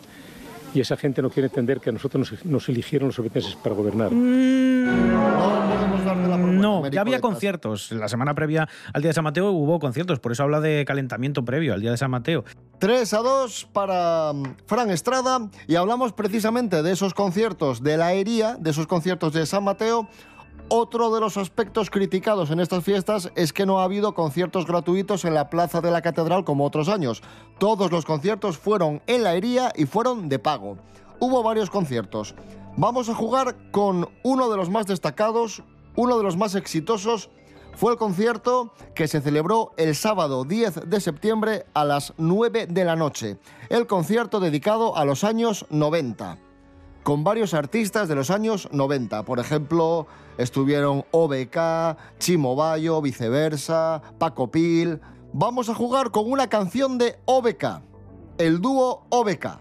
y 0.73 0.79
esa 0.79 0.95
gente 0.97 1.21
no 1.21 1.29
quiere 1.29 1.47
entender 1.47 1.79
que 1.79 1.89
a 1.89 1.93
nosotros 1.93 2.31
nos, 2.31 2.45
nos 2.45 2.69
eligieron 2.69 3.07
los 3.07 3.19
obetenses 3.19 3.55
para 3.55 3.75
gobernar. 3.75 4.11
No 4.11 5.69
propuesta, 5.75 6.15
No, 6.15 6.87
ya 6.87 7.01
había 7.01 7.19
conciertos. 7.19 7.91
La 7.91 8.07
semana 8.07 8.33
previa 8.33 8.67
al 8.93 9.01
día 9.01 9.09
de 9.09 9.13
San 9.13 9.23
Mateo 9.23 9.51
hubo 9.51 9.79
conciertos, 9.79 10.19
por 10.19 10.31
eso 10.31 10.43
habla 10.43 10.61
de 10.61 10.85
calentamiento 10.85 11.43
previo 11.43 11.73
al 11.73 11.81
día 11.81 11.91
de 11.91 11.97
San 11.97 12.11
Mateo. 12.11 12.43
3 12.79 13.13
a 13.13 13.17
2 13.19 13.69
para 13.73 14.33
mm, 14.33 14.55
Fran 14.65 14.89
Estrada 14.89 15.49
y 15.67 15.75
hablamos 15.75 16.13
precisamente 16.13 16.81
de 16.81 16.91
esos 16.91 17.13
conciertos 17.13 17.83
de 17.83 17.97
la 17.97 18.13
hería, 18.13 18.55
de 18.59 18.71
esos 18.71 18.87
conciertos 18.87 19.33
de 19.33 19.45
San 19.45 19.63
Mateo. 19.63 20.07
Otro 20.73 21.13
de 21.13 21.19
los 21.19 21.35
aspectos 21.35 21.89
criticados 21.89 22.49
en 22.49 22.61
estas 22.61 22.85
fiestas 22.85 23.29
es 23.35 23.51
que 23.51 23.65
no 23.65 23.81
ha 23.81 23.83
habido 23.83 24.15
conciertos 24.15 24.65
gratuitos 24.65 25.25
en 25.25 25.33
la 25.33 25.49
plaza 25.49 25.81
de 25.81 25.91
la 25.91 26.01
catedral 26.01 26.45
como 26.45 26.65
otros 26.65 26.87
años. 26.87 27.21
Todos 27.59 27.91
los 27.91 28.05
conciertos 28.05 28.57
fueron 28.57 29.01
en 29.05 29.23
la 29.23 29.33
hería 29.33 29.73
y 29.75 29.85
fueron 29.85 30.29
de 30.29 30.39
pago. 30.39 30.77
Hubo 31.19 31.43
varios 31.43 31.69
conciertos. 31.69 32.35
Vamos 32.77 33.09
a 33.09 33.15
jugar 33.15 33.57
con 33.71 34.07
uno 34.23 34.49
de 34.49 34.55
los 34.55 34.69
más 34.69 34.87
destacados, 34.87 35.61
uno 35.97 36.17
de 36.17 36.23
los 36.23 36.37
más 36.37 36.55
exitosos 36.55 37.29
fue 37.75 37.91
el 37.91 37.97
concierto 37.97 38.73
que 38.95 39.09
se 39.09 39.19
celebró 39.19 39.73
el 39.75 39.93
sábado 39.93 40.45
10 40.45 40.89
de 40.89 41.01
septiembre 41.01 41.65
a 41.73 41.83
las 41.83 42.13
9 42.17 42.67
de 42.67 42.85
la 42.85 42.95
noche. 42.95 43.37
El 43.67 43.87
concierto 43.87 44.39
dedicado 44.39 44.95
a 44.95 45.03
los 45.03 45.25
años 45.25 45.65
90, 45.69 46.37
con 47.03 47.23
varios 47.23 47.53
artistas 47.53 48.07
de 48.07 48.15
los 48.15 48.29
años 48.29 48.69
90. 48.71 49.23
Por 49.23 49.39
ejemplo, 49.39 50.07
estuvieron 50.41 51.05
OBK, 51.11 52.17
Chimo 52.19 52.55
Bayo, 52.55 53.01
Viceversa, 53.01 54.01
Paco 54.17 54.49
Pil. 54.49 54.99
Vamos 55.33 55.69
a 55.69 55.75
jugar 55.75 56.11
con 56.11 56.31
una 56.31 56.47
canción 56.47 56.97
de 56.97 57.19
OBK, 57.25 57.81
el 58.37 58.59
dúo 58.61 59.05
OBK. 59.09 59.59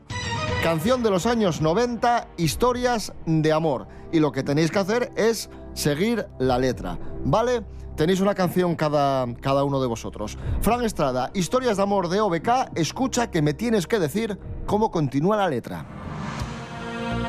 Canción 0.62 1.02
de 1.02 1.10
los 1.10 1.26
años 1.26 1.60
90, 1.60 2.28
historias 2.36 3.12
de 3.26 3.52
amor. 3.52 3.86
Y 4.12 4.20
lo 4.20 4.32
que 4.32 4.42
tenéis 4.42 4.70
que 4.70 4.78
hacer 4.78 5.12
es 5.16 5.48
seguir 5.74 6.26
la 6.38 6.58
letra, 6.58 6.98
¿vale? 7.24 7.64
Tenéis 7.96 8.20
una 8.20 8.34
canción 8.34 8.76
cada, 8.76 9.26
cada 9.40 9.64
uno 9.64 9.80
de 9.80 9.86
vosotros. 9.86 10.38
Fran 10.60 10.84
Estrada, 10.84 11.30
historias 11.34 11.76
de 11.76 11.82
amor 11.82 12.08
de 12.08 12.20
OBK, 12.20 12.72
escucha 12.74 13.30
que 13.30 13.42
me 13.42 13.54
tienes 13.54 13.86
que 13.86 13.98
decir 13.98 14.38
cómo 14.66 14.90
continúa 14.90 15.36
la 15.36 15.48
letra. 15.48 15.86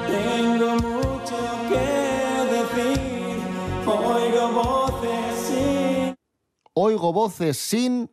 Tengo 0.07 0.75
mucho 0.75 1.35
que 1.69 2.75
decir, 2.83 3.10
oigo 3.87 4.51
voces 4.53 5.35
sin 5.47 6.15
Oigo 6.73 7.11
voces 7.13 7.57
sin 7.57 8.09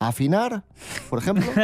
afinar, 0.00 0.64
por 1.10 1.18
ejemplo. 1.20 1.44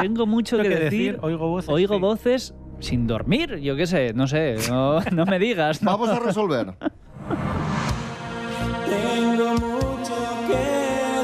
Tengo 0.00 0.26
mucho 0.26 0.56
que, 0.58 0.62
que 0.64 0.68
decir. 0.68 1.12
decir, 1.12 1.18
oigo 1.22 1.48
voces, 1.48 1.68
Oigo 1.70 1.94
sí. 1.94 2.00
voces 2.00 2.54
sin 2.80 3.06
dormir. 3.06 3.56
Yo 3.58 3.76
qué 3.76 3.86
sé, 3.86 4.12
no 4.14 4.26
sé. 4.26 4.56
No, 4.68 5.00
no 5.12 5.26
me 5.26 5.38
digas. 5.38 5.82
¿no? 5.82 5.90
Vamos 5.92 6.08
a 6.10 6.18
resolver. 6.20 6.74
Tengo 8.86 9.52
mucho 9.54 10.14
que 10.46 10.56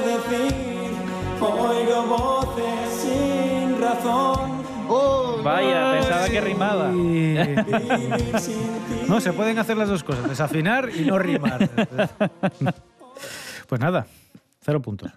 decir, 0.07 0.93
oigo 1.40 2.02
voces 2.07 2.90
sin 3.02 3.81
razón. 3.81 4.62
Oh, 4.88 5.25
Vaya, 5.46 5.92
pensaba 5.92 6.28
que 6.28 6.40
rimaba. 6.40 6.90
No, 9.06 9.20
se 9.20 9.32
pueden 9.32 9.56
hacer 9.60 9.76
las 9.76 9.88
dos 9.88 10.02
cosas, 10.02 10.28
desafinar 10.28 10.90
y 10.92 11.04
no 11.04 11.16
rimar. 11.16 11.70
Pues 13.68 13.80
nada, 13.80 14.06
cero 14.60 14.82
puntos. 14.82 15.12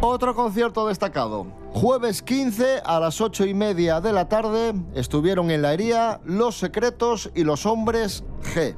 Otro 0.00 0.34
concierto 0.34 0.88
destacado. 0.88 1.46
Jueves 1.72 2.22
15 2.22 2.80
a 2.84 2.98
las 2.98 3.20
8 3.20 3.46
y 3.46 3.54
media 3.54 4.00
de 4.00 4.12
la 4.12 4.28
tarde 4.28 4.74
estuvieron 4.94 5.52
en 5.52 5.62
la 5.62 5.72
hería 5.72 6.20
Los 6.24 6.56
Secretos 6.56 7.30
y 7.36 7.44
Los 7.44 7.64
Hombres 7.66 8.24
G. 8.54 8.74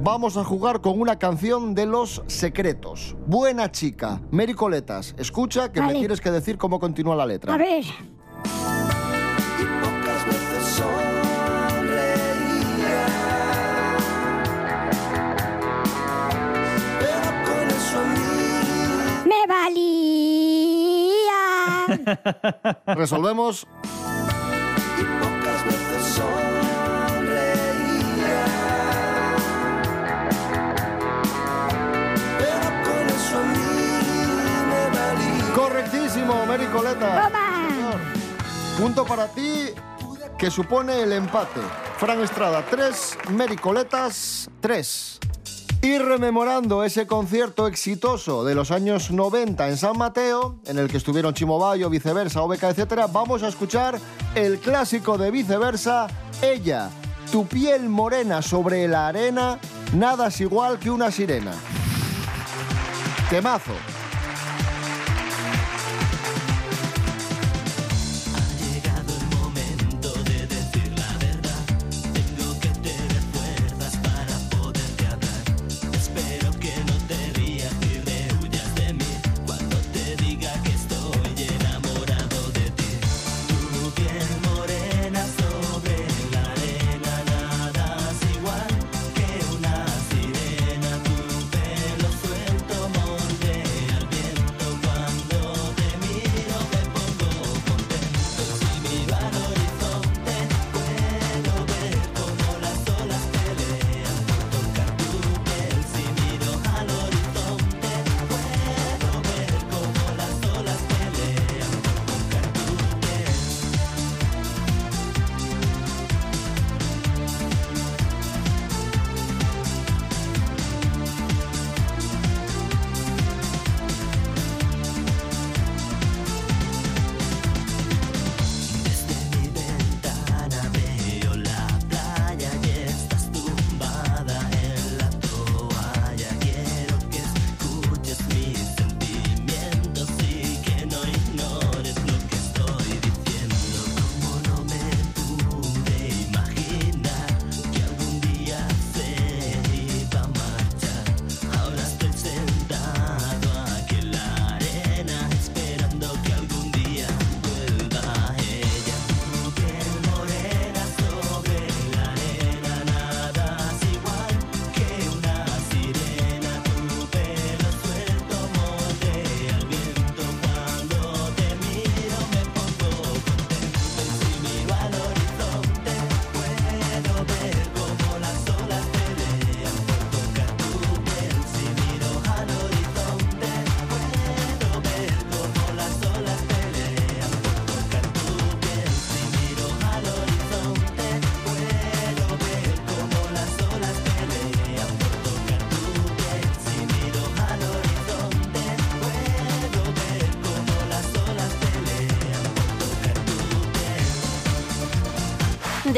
Vamos 0.00 0.36
a 0.36 0.44
jugar 0.44 0.80
con 0.80 1.00
una 1.00 1.18
canción 1.18 1.74
de 1.74 1.84
Los 1.84 2.22
Secretos. 2.28 3.16
Buena 3.26 3.72
chica. 3.72 4.20
Mary 4.30 4.54
Coletas, 4.54 5.12
escucha 5.18 5.72
que 5.72 5.82
me 5.82 5.92
tienes 5.94 6.20
que 6.20 6.30
decir 6.30 6.56
cómo 6.56 6.78
continúa 6.78 7.16
la 7.16 7.26
letra. 7.26 7.54
A 7.54 7.56
ver, 7.56 7.82
y 7.82 9.64
pocas 9.82 10.24
veces 10.24 10.64
sonreía. 10.64 11.96
Pero 17.00 17.30
con 17.44 17.68
eso 17.68 17.98
a 17.98 18.04
mí 18.04 19.28
Me 19.28 19.46
valía. 19.48 20.14
Resolvemos. 22.94 23.66
Correctísimo, 35.88 36.44
Mericoleta. 36.44 37.24
Toma. 37.24 37.92
Punto 38.78 39.04
para 39.06 39.26
ti, 39.28 39.70
que 40.36 40.50
supone 40.50 41.02
el 41.02 41.12
empate. 41.12 41.60
Fran 41.96 42.20
Estrada 42.20 42.64
3, 42.68 43.18
Mericoletas 43.30 44.50
3. 44.60 45.18
Y 45.80 45.98
rememorando 45.98 46.84
ese 46.84 47.06
concierto 47.06 47.66
exitoso 47.66 48.44
de 48.44 48.54
los 48.54 48.70
años 48.70 49.10
90 49.10 49.68
en 49.68 49.76
San 49.76 49.96
Mateo, 49.96 50.60
en 50.66 50.78
el 50.78 50.88
que 50.88 50.98
estuvieron 50.98 51.32
Chimo 51.32 51.58
Bayo, 51.58 51.88
Viceversa, 51.88 52.42
OBK, 52.42 52.64
etc., 52.64 53.06
vamos 53.10 53.42
a 53.42 53.48
escuchar 53.48 53.98
el 54.34 54.58
clásico 54.58 55.16
de 55.16 55.30
Viceversa, 55.30 56.08
Ella, 56.42 56.90
tu 57.32 57.46
piel 57.46 57.88
morena 57.88 58.42
sobre 58.42 58.86
la 58.88 59.08
arena, 59.08 59.58
nada 59.94 60.26
es 60.26 60.40
igual 60.40 60.78
que 60.78 60.90
una 60.90 61.10
sirena. 61.10 61.52
Temazo. 63.30 63.72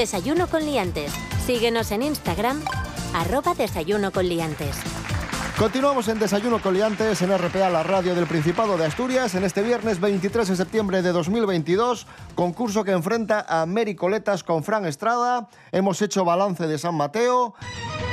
Desayuno 0.01 0.47
con 0.47 0.65
liantes. 0.65 1.13
Síguenos 1.45 1.91
en 1.91 2.01
Instagram, 2.01 2.63
arroba 3.13 3.53
desayuno 3.53 4.13
con 4.13 4.27
liantes. 4.27 4.75
Continuamos 5.59 6.09
en 6.09 6.19
Desayuno 6.19 6.63
Coliantes 6.63 7.21
en 7.21 7.37
RPA, 7.37 7.69
la 7.69 7.83
radio 7.83 8.15
del 8.15 8.27
Principado 8.27 8.79
de 8.79 8.87
Asturias, 8.87 9.35
en 9.35 9.45
este 9.45 9.61
viernes 9.61 10.01
23 10.01 10.49
de 10.49 10.57
septiembre 10.57 11.03
de 11.03 11.13
2022, 11.13 12.07
concurso 12.35 12.83
que 12.83 12.93
enfrenta 12.93 13.45
a 13.47 13.67
Mary 13.67 13.95
Coletas 13.95 14.43
con 14.43 14.65
Fran 14.65 14.87
Estrada. 14.87 15.51
Hemos 15.71 16.01
hecho 16.01 16.25
balance 16.25 16.67
de 16.67 16.79
San 16.79 16.95
Mateo 16.95 17.53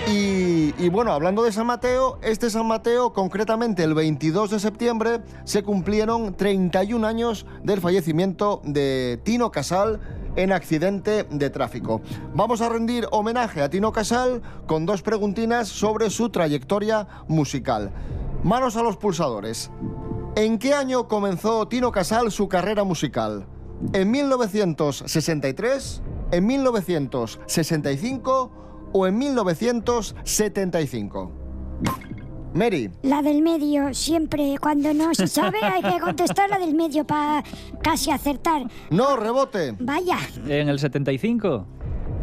y, 0.10 0.74
y 0.78 0.90
bueno, 0.90 1.14
hablando 1.14 1.42
de 1.42 1.54
San 1.54 1.68
Mateo, 1.68 2.20
este 2.22 2.50
San 2.50 2.68
Mateo, 2.68 3.14
concretamente 3.14 3.82
el 3.86 3.94
22 3.94 4.52
de 4.52 4.60
septiembre, 4.60 5.22
se 5.46 5.64
cumplieron 5.64 6.36
31 6.36 7.08
años 7.08 7.46
del 7.64 7.80
fallecimiento 7.80 8.60
de 8.66 9.22
Tino 9.24 9.52
Casal 9.52 10.02
en 10.38 10.54
accidente 10.54 11.26
de 11.26 11.50
tráfico. 11.50 12.00
Vamos 12.34 12.62
a 12.62 12.70
rendir 12.70 13.06
homenaje 13.12 13.62
a 13.62 13.70
Tino 13.70 13.92
Casal 13.92 14.42
con 14.66 14.86
dos 14.86 15.02
preguntinas 15.02 15.68
sobre 15.68 16.10
su 16.10 16.30
trayectoria 16.30 17.06
musical. 17.28 17.92
Manos 18.44 18.78
a 18.78 18.84
los 18.84 18.96
pulsadores. 18.96 19.70
¿En 20.36 20.58
qué 20.60 20.74
año 20.74 21.10
comenzó 21.10 21.68
Tino 21.68 21.92
Casal 21.92 22.32
su 22.32 22.48
carrera 22.48 22.86
musical? 22.86 23.46
¿En 23.94 24.12
1963? 24.12 26.02
¿En 26.32 26.46
1965? 26.46 28.52
¿O 28.94 29.08
en 29.08 29.18
1975? 29.18 31.32
Mary. 32.58 32.90
La 33.04 33.22
del 33.22 33.42
medio, 33.42 33.94
siempre, 33.94 34.56
cuando 34.60 34.94
no 34.94 35.14
se 35.14 35.28
sabe, 35.28 35.60
hay 35.64 35.82
que 35.82 36.00
contestar 36.00 36.50
la 36.50 36.60
del 36.60 36.76
medio 36.76 37.06
para 37.06 37.44
casi 37.82 38.12
acertar. 38.12 38.64
No, 38.90 39.16
rebote. 39.16 39.76
Vaya, 39.80 40.18
¿En 40.48 40.70
el 40.70 40.80
75? 40.80 41.66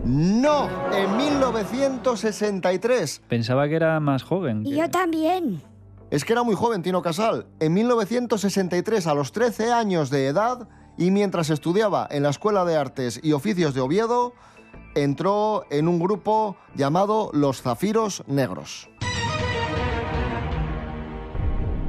No, 0.04 0.68
en 0.92 1.16
1963. 1.16 3.22
Pensaba 3.28 3.68
que 3.68 3.76
era 3.76 3.98
más 4.00 4.22
joven. 4.22 4.66
y 4.66 4.76
yo 4.76 4.90
también. 4.90 5.62
Es 6.10 6.24
que 6.24 6.32
era 6.34 6.42
muy 6.42 6.54
joven 6.54 6.82
Tino 6.82 7.00
Casal. 7.02 7.46
En 7.60 7.72
1963, 7.72 9.06
a 9.06 9.14
los 9.14 9.32
13 9.32 9.72
años 9.72 10.10
de 10.10 10.26
edad, 10.26 10.68
y 10.98 11.10
mientras 11.10 11.50
estudiaba 11.50 12.06
en 12.10 12.22
la 12.22 12.30
Escuela 12.30 12.64
de 12.64 12.76
Artes 12.76 13.20
y 13.22 13.32
Oficios 13.32 13.74
de 13.74 13.80
Oviedo, 13.80 14.34
entró 14.94 15.64
en 15.70 15.88
un 15.88 15.98
grupo 15.98 16.56
llamado 16.74 17.30
Los 17.32 17.62
Zafiros 17.62 18.22
Negros. 18.26 18.88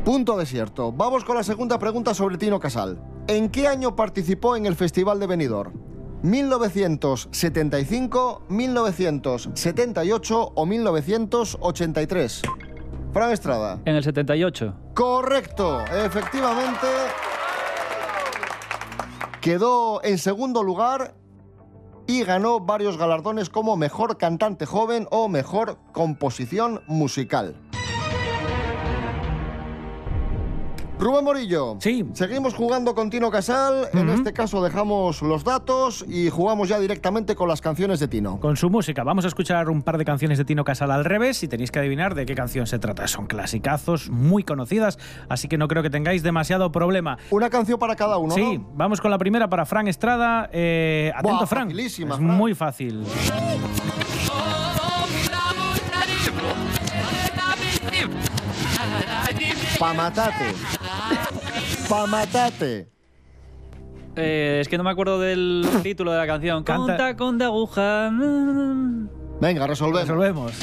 Punto 0.05 0.37
desierto. 0.37 0.91
Vamos 0.91 1.25
con 1.25 1.35
la 1.35 1.41
segunda 1.41 1.79
pregunta 1.79 2.13
sobre 2.13 2.37
Tino 2.37 2.59
Casal. 2.59 3.01
¿En 3.27 3.49
qué 3.49 3.67
año 3.67 3.95
participó 3.95 4.55
en 4.55 4.67
el 4.67 4.75
Festival 4.75 5.19
de 5.19 5.25
Benidorm? 5.25 5.73
¿1975, 6.21 8.41
1978 8.47 10.51
o 10.53 10.65
1983? 10.67 12.41
Fran 13.11 13.31
Estrada. 13.31 13.81
En 13.85 13.95
el 13.95 14.03
78. 14.03 14.75
Correcto, 14.93 15.83
efectivamente. 15.85 16.85
Quedó 19.41 20.03
en 20.03 20.19
segundo 20.19 20.61
lugar 20.61 21.15
y 22.05 22.23
ganó 22.23 22.59
varios 22.59 22.99
galardones 22.99 23.49
como 23.49 23.75
Mejor 23.75 24.19
Cantante 24.19 24.67
Joven 24.67 25.07
o 25.09 25.29
Mejor 25.29 25.79
Composición 25.93 26.83
Musical. 26.85 27.55
Rubén 31.05 31.23
Morillo. 31.23 31.77
Sí. 31.81 32.03
Seguimos 32.13 32.55
jugando 32.55 32.95
con 32.95 33.11
Tino 33.11 33.29
Casal. 33.29 33.89
En 33.93 34.09
este 34.09 34.33
caso 34.33 34.63
dejamos 34.63 35.21
los 35.21 35.43
datos 35.43 36.03
y 36.09 36.31
jugamos 36.31 36.67
ya 36.67 36.79
directamente 36.79 37.35
con 37.35 37.47
las 37.47 37.61
canciones 37.61 37.99
de 37.99 38.07
Tino. 38.07 38.39
Con 38.39 38.57
su 38.57 38.71
música. 38.71 39.03
Vamos 39.03 39.23
a 39.23 39.27
escuchar 39.27 39.69
un 39.69 39.83
par 39.83 39.99
de 39.99 40.05
canciones 40.05 40.39
de 40.39 40.45
Tino 40.45 40.63
Casal 40.63 40.89
al 40.89 41.05
revés 41.05 41.43
y 41.43 41.47
tenéis 41.47 41.69
que 41.69 41.77
adivinar 41.77 42.15
de 42.15 42.25
qué 42.25 42.33
canción 42.33 42.65
se 42.65 42.79
trata. 42.79 43.07
Son 43.07 43.27
clasicazos 43.27 44.09
muy 44.09 44.43
conocidas, 44.43 44.97
así 45.29 45.47
que 45.47 45.59
no 45.59 45.67
creo 45.67 45.83
que 45.83 45.91
tengáis 45.91 46.23
demasiado 46.23 46.71
problema. 46.71 47.19
Una 47.29 47.51
canción 47.51 47.77
para 47.77 47.95
cada 47.95 48.17
uno, 48.17 48.33
Sí, 48.33 48.57
¿no? 48.57 48.67
vamos 48.73 48.99
con 48.99 49.11
la 49.11 49.19
primera 49.19 49.47
para 49.47 49.67
Fran 49.67 49.87
Estrada. 49.87 50.49
Eh, 50.51 51.11
atento, 51.15 51.37
Buah, 51.37 51.45
Fran. 51.45 51.79
Es 51.79 51.97
Fran. 51.97 52.23
muy 52.23 52.55
fácil. 52.55 53.03
Pa' 59.79 59.93
matate. 59.93 60.53
Pa' 61.89 62.07
matate. 62.07 62.87
Eh, 64.15 64.59
es 64.61 64.67
que 64.69 64.77
no 64.77 64.83
me 64.83 64.91
acuerdo 64.91 65.19
del 65.19 65.67
título 65.83 66.11
de 66.11 66.17
la 66.17 66.25
canción. 66.27 66.63
Canta- 66.63 66.85
Con 66.85 66.97
tacón 66.97 67.37
de 67.37 67.45
aguja. 67.45 68.09
Venga, 69.41 69.67
resolvemos. 69.67 70.07
Resolvemos. 70.07 70.53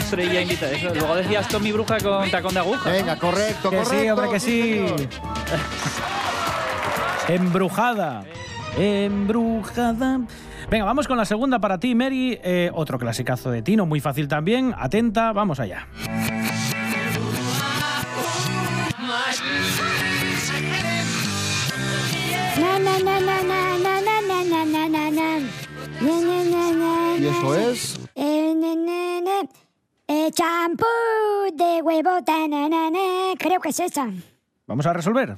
Estrella 0.00 0.40
invita. 0.42 0.70
Eso. 0.70 0.94
Luego 0.94 1.14
decías 1.16 1.48
Tommy 1.48 1.72
Bruja 1.72 1.98
con 2.00 2.30
tacón 2.30 2.52
de 2.54 2.60
aguja. 2.60 2.90
¿no? 2.90 2.94
Venga, 2.96 3.16
correcto, 3.18 3.70
Que 3.70 3.76
correcto. 3.78 4.00
sí, 4.02 4.10
hombre, 4.10 4.28
que 4.30 4.40
sí. 4.40 4.86
Embrujada. 7.28 8.24
Embrujada. 8.76 10.20
Venga, 10.70 10.84
vamos 10.86 11.06
con 11.08 11.16
la 11.16 11.24
segunda 11.24 11.58
para 11.58 11.78
ti, 11.78 11.94
Mary. 11.94 12.38
Eh, 12.42 12.70
otro 12.74 12.98
clasicazo 12.98 13.50
de 13.50 13.62
Tino, 13.62 13.86
muy 13.86 14.00
fácil 14.00 14.28
también. 14.28 14.74
Atenta, 14.76 15.32
vamos 15.32 15.60
allá. 15.60 15.86
Esto 27.42 27.56
es. 27.56 27.98
Eh, 28.14 29.42
eh, 30.06 30.30
champú 30.30 30.86
de 31.52 31.82
huevo, 31.82 32.10
creo 33.36 33.60
que 33.60 33.70
es 33.70 33.80
esa. 33.80 34.08
Vamos 34.68 34.86
a 34.86 34.92
resolver. 34.92 35.34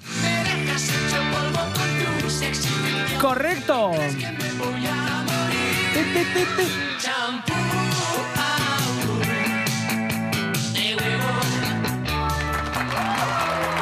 Correcto. 3.19 3.91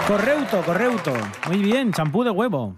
Correcto, 0.06 0.62
correcto. 0.64 1.12
Muy 1.48 1.58
bien, 1.58 1.92
champú 1.92 2.22
de 2.22 2.30
huevo. 2.30 2.76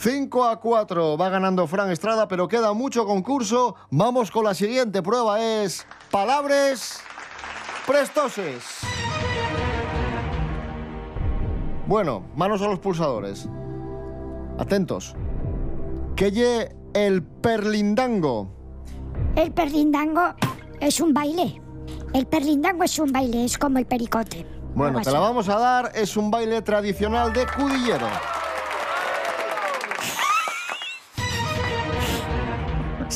5 0.00 0.46
a 0.46 0.58
4 0.58 1.18
va 1.18 1.28
ganando 1.28 1.66
Fran 1.66 1.90
Estrada, 1.90 2.26
pero 2.26 2.48
queda 2.48 2.72
mucho 2.72 3.04
concurso. 3.04 3.74
Vamos 3.90 4.30
con 4.30 4.44
la 4.44 4.54
siguiente 4.54 5.02
prueba, 5.02 5.38
es 5.42 5.86
palabras 6.10 7.02
prestoses. 7.86 8.64
Bueno, 11.86 12.22
manos 12.34 12.62
a 12.62 12.68
los 12.68 12.78
pulsadores. 12.78 13.46
Atentos. 14.58 15.14
Que 16.16 16.30
lle 16.30 16.74
el 16.94 17.22
perlindango. 17.22 18.48
El 19.36 19.52
perlindango 19.52 20.34
es 20.80 20.98
un 21.02 21.12
baile. 21.12 21.60
El 22.14 22.26
perlindango 22.26 22.84
es 22.84 22.98
un 22.98 23.12
baile, 23.12 23.44
es 23.44 23.58
como 23.58 23.76
el 23.76 23.84
pericote. 23.84 24.46
Bueno, 24.74 25.02
te 25.02 25.10
la 25.10 25.20
vamos 25.20 25.50
a 25.50 25.58
dar. 25.58 25.92
Es 25.94 26.16
un 26.16 26.30
baile 26.30 26.62
tradicional 26.62 27.34
de 27.34 27.44
cudillero. 27.46 28.06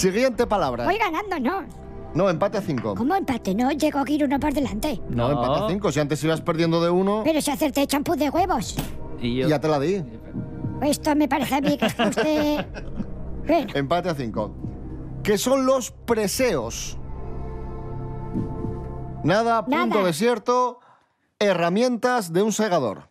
Siguiente 0.05 0.47
palabra. 0.47 0.85
Voy 0.85 0.99
ganando, 0.99 1.41
¿no? 1.41 1.65
No, 2.13 2.29
empate 2.29 2.59
a 2.59 2.61
5. 2.61 2.95
¿Cómo 2.95 3.15
empate? 3.15 3.55
No, 3.55 3.71
llego 3.73 4.01
a 4.01 4.05
ir 4.11 4.23
uno 4.23 4.39
por 4.39 4.53
delante. 4.53 5.01
No, 5.09 5.31
empate 5.31 5.65
a 5.65 5.69
5. 5.69 5.93
Si 5.93 5.99
antes 6.01 6.23
ibas 6.23 6.43
perdiendo 6.43 6.83
de 6.85 6.91
uno, 6.91 7.23
Pero 7.25 7.41
si 7.41 7.51
acerté 7.51 7.87
champú 7.87 8.15
de 8.15 8.29
huevos. 8.29 8.77
Y 9.23 9.37
yo. 9.37 9.49
ya 9.49 9.59
te 9.59 9.67
la 9.67 9.81
di. 9.81 10.05
Esto 10.83 11.17
me 11.17 11.27
parece 11.27 11.55
a 11.55 11.61
mí 11.63 11.79
que 11.79 11.87
está 11.87 12.09
usted... 12.09 12.67
Bueno, 13.47 13.73
Empate 13.75 14.09
a 14.11 14.15
5. 14.15 14.55
¿Qué 15.23 15.37
son 15.39 15.65
los 15.67 15.91
preseos? 15.91 16.99
Nada, 19.23 19.65
punto 19.65 19.87
Nada. 19.87 20.03
desierto, 20.03 20.81
herramientas 21.39 22.33
de 22.33 22.43
un 22.43 22.53
segador. 22.53 23.09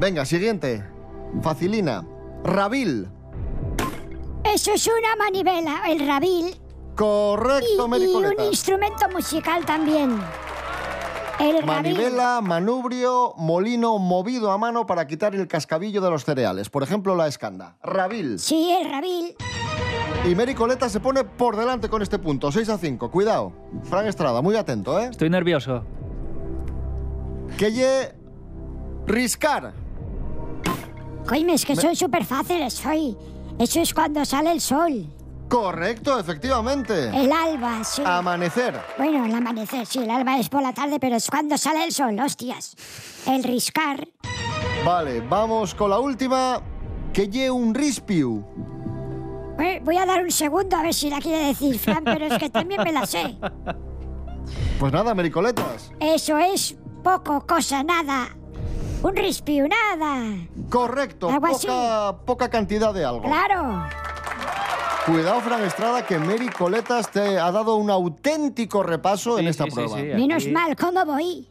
Venga, 0.00 0.24
siguiente. 0.24 0.84
Facilina. 1.42 2.06
Rabil. 2.44 3.08
Eso 4.54 4.72
es 4.72 4.86
una 4.86 5.16
manivela, 5.16 5.82
el 5.88 6.06
rabil. 6.06 6.48
Y, 6.48 6.96
Correcto, 6.96 7.68
y 7.76 7.80
un 7.80 7.90
Mericoletas. 7.90 8.46
instrumento 8.46 9.08
musical 9.10 9.64
también. 9.64 10.18
El 11.38 11.62
rabil. 11.62 11.94
Manivela, 11.94 12.40
manubrio, 12.40 13.34
molino 13.36 13.98
movido 13.98 14.50
a 14.50 14.58
mano 14.58 14.86
para 14.86 15.06
quitar 15.06 15.34
el 15.36 15.46
cascabillo 15.46 16.00
de 16.00 16.10
los 16.10 16.24
cereales. 16.24 16.68
Por 16.68 16.82
ejemplo, 16.82 17.14
la 17.14 17.28
escanda. 17.28 17.76
Rabil. 17.82 18.40
Sí, 18.40 18.70
el 18.72 18.90
rabil. 18.90 19.36
Y 20.28 20.34
Mericoleta 20.34 20.88
se 20.88 20.98
pone 20.98 21.22
por 21.22 21.56
delante 21.56 21.88
con 21.88 22.02
este 22.02 22.18
punto. 22.18 22.50
6 22.50 22.68
a 22.70 22.78
5. 22.78 23.10
Cuidado. 23.10 23.52
Fran 23.84 24.06
Estrada, 24.08 24.42
muy 24.42 24.56
atento, 24.56 24.98
¿eh? 24.98 25.08
Estoy 25.10 25.30
nervioso. 25.30 25.84
Que 27.56 27.70
lle... 27.70 28.14
Riscar. 29.06 29.72
Coime, 31.26 31.54
es 31.54 31.64
que 31.64 31.76
son 31.76 31.94
súper 31.94 32.24
fáciles 32.24 32.84
hoy. 32.84 33.16
Eso 33.58 33.80
es 33.80 33.92
cuando 33.92 34.24
sale 34.24 34.52
el 34.52 34.60
sol. 34.60 35.06
Correcto, 35.48 36.18
efectivamente. 36.18 37.08
El 37.08 37.32
alba, 37.32 37.82
sí. 37.82 38.02
Amanecer. 38.04 38.78
Bueno, 38.98 39.24
el 39.24 39.34
amanecer, 39.34 39.86
sí, 39.86 40.00
el 40.00 40.10
alba 40.10 40.38
es 40.38 40.48
por 40.48 40.62
la 40.62 40.74
tarde, 40.74 41.00
pero 41.00 41.16
es 41.16 41.28
cuando 41.28 41.56
sale 41.56 41.84
el 41.84 41.92
sol, 41.92 42.18
hostias. 42.20 42.76
El 43.26 43.42
riscar. 43.42 44.06
Vale, 44.84 45.20
vamos 45.22 45.74
con 45.74 45.90
la 45.90 45.98
última. 45.98 46.60
Que 47.12 47.28
lle 47.28 47.50
un 47.50 47.74
rispiu. 47.74 48.44
Eh, 49.58 49.80
Voy 49.82 49.96
a 49.96 50.06
dar 50.06 50.22
un 50.22 50.30
segundo 50.30 50.76
a 50.76 50.82
ver 50.82 50.94
si 50.94 51.10
la 51.10 51.18
quiere 51.18 51.46
decir 51.46 51.78
Fran, 51.78 52.04
pero 52.04 52.26
es 52.26 52.38
que 52.38 52.50
también 52.50 52.82
me 52.84 52.92
la 52.92 53.06
sé. 53.06 53.36
Pues 54.78 54.92
nada, 54.92 55.14
Mericoletas. 55.14 55.90
Eso 55.98 56.38
es 56.38 56.76
poco, 57.02 57.44
cosa, 57.46 57.82
nada. 57.82 58.36
Un 59.02 59.14
rispiu, 59.16 59.68
nada. 59.68 60.34
Correcto, 60.70 61.28
Algo 61.30 61.46
así. 61.46 61.66
poca, 61.66 62.16
poca 62.24 62.48
cantidad 62.50 62.92
de 62.92 63.04
algo. 63.04 63.22
Claro. 63.22 63.86
Cuidado, 65.06 65.40
Fran 65.40 65.62
Estrada, 65.64 66.04
que 66.04 66.18
Mary 66.18 66.48
Coletas 66.48 67.10
te 67.10 67.38
ha 67.38 67.50
dado 67.50 67.76
un 67.76 67.90
auténtico 67.90 68.82
repaso 68.82 69.38
en 69.38 69.44
Sí, 69.44 69.50
esta 69.50 69.64
sí, 69.64 69.70
sí, 69.70 69.74
prueba. 69.76 69.96
sí. 69.96 70.02
Menos 70.02 70.46
mal, 70.48 70.76
¿cómo 70.76 71.04
voy? 71.06 71.48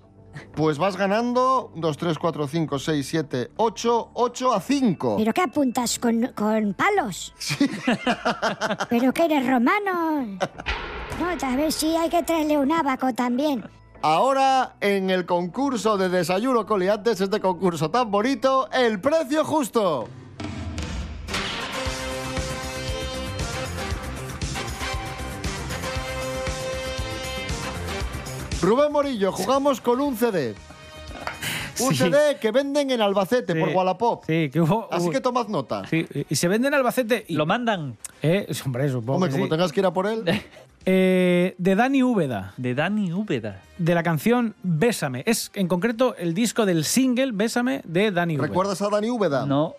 Pues 0.54 0.78
vas 0.78 0.96
ganando 0.98 1.72
2, 1.76 1.98
3, 1.98 2.20
4, 2.20 2.48
5, 2.48 2.78
6, 2.80 3.08
7, 3.08 3.52
8, 3.58 4.10
8 4.14 4.54
a 4.54 4.62
5. 4.62 5.16
¿Pero 5.18 5.34
qué 5.34 5.42
apuntas 5.42 5.98
con, 5.98 6.28
con 6.36 6.76
palos? 6.76 7.34
¿Pero 8.90 9.12
que 9.14 9.26
eres 9.26 9.48
romano? 9.48 10.38
No, 11.20 11.30
a 11.30 11.56
ver 11.56 11.72
si 11.72 11.96
hay 11.96 12.10
que 12.12 12.22
traerle 12.22 12.60
un 12.60 12.72
abaco 12.72 13.12
también. 13.12 13.64
Ahora, 14.02 14.76
en 14.80 15.10
el 15.10 15.26
concurso 15.26 15.98
de 15.98 16.10
Desayuno 16.10 16.66
Coliantes, 16.66 17.20
este 17.20 17.40
concurso 17.40 17.90
tan 17.90 18.12
bonito, 18.12 18.70
el 18.72 19.02
precio 19.02 19.44
justo. 19.44 20.08
Rubén 28.62 28.92
Morillo, 28.92 29.32
jugamos 29.32 29.82
con 29.82 30.00
un 30.00 30.16
CD. 30.16 30.56
Un 31.80 31.92
Sí. 31.96 32.04
CD 32.04 32.38
que 32.40 32.52
venden 32.52 32.92
en 32.92 33.02
Albacete 33.02 33.54
Sí. 33.54 33.60
por 33.60 33.70
Wallapop. 33.70 34.24
Sí, 34.26 34.50
que 34.52 34.62
hubo. 34.62 34.88
Así 34.92 35.06
hubo- 35.06 35.12
que 35.12 35.22
tomad 35.22 35.48
nota. 35.48 35.86
sí, 35.88 36.06
y 36.30 36.36
se 36.36 36.48
venden 36.48 36.74
en 36.74 36.80
Albacete. 36.80 37.26
Y, 37.28 37.36
Lo 37.36 37.46
mandan. 37.46 37.98
eh, 38.22 38.48
hombre, 38.66 38.90
supongo 38.90 39.14
Hombre, 39.16 39.32
como 39.32 39.46
sí. 39.46 39.50
tengas 39.50 39.72
que 39.72 39.80
ir 39.82 39.86
a 39.86 39.92
por 39.94 40.08
él. 40.08 40.24
Eh, 40.90 41.54
de 41.58 41.76
Dani 41.76 42.02
Úbeda, 42.02 42.54
De 42.56 42.74
Dani 42.74 43.12
Úbeda. 43.12 43.62
de 43.78 43.94
la 43.94 44.04
canción 44.04 44.56
Bésame. 44.64 45.22
Es 45.26 45.52
en 45.54 45.68
concreto 45.68 46.16
el 46.16 46.34
disco 46.34 46.66
del 46.66 46.86
single 46.86 47.32
Bésame 47.34 47.82
de 47.84 48.10
Dani 48.12 48.36
Úbeda. 48.38 48.48
¿Recuerdas 48.48 48.82
a 48.82 48.88
Dani 48.90 49.10
Úbeda? 49.10 49.46
No. 49.46 49.74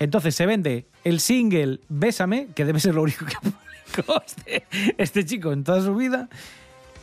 Entonces 0.00 0.34
se 0.34 0.44
vende 0.44 0.84
el 1.02 1.20
single 1.20 1.80
Bésame, 1.88 2.48
que 2.54 2.66
debe 2.66 2.78
ser 2.78 2.94
lo 2.94 3.02
único 3.04 3.24
que 3.24 3.36
publicó 3.40 4.22
este, 4.26 4.64
este 4.98 5.24
chico 5.24 5.50
en 5.52 5.64
toda 5.64 5.80
su 5.82 5.94
vida. 5.94 6.28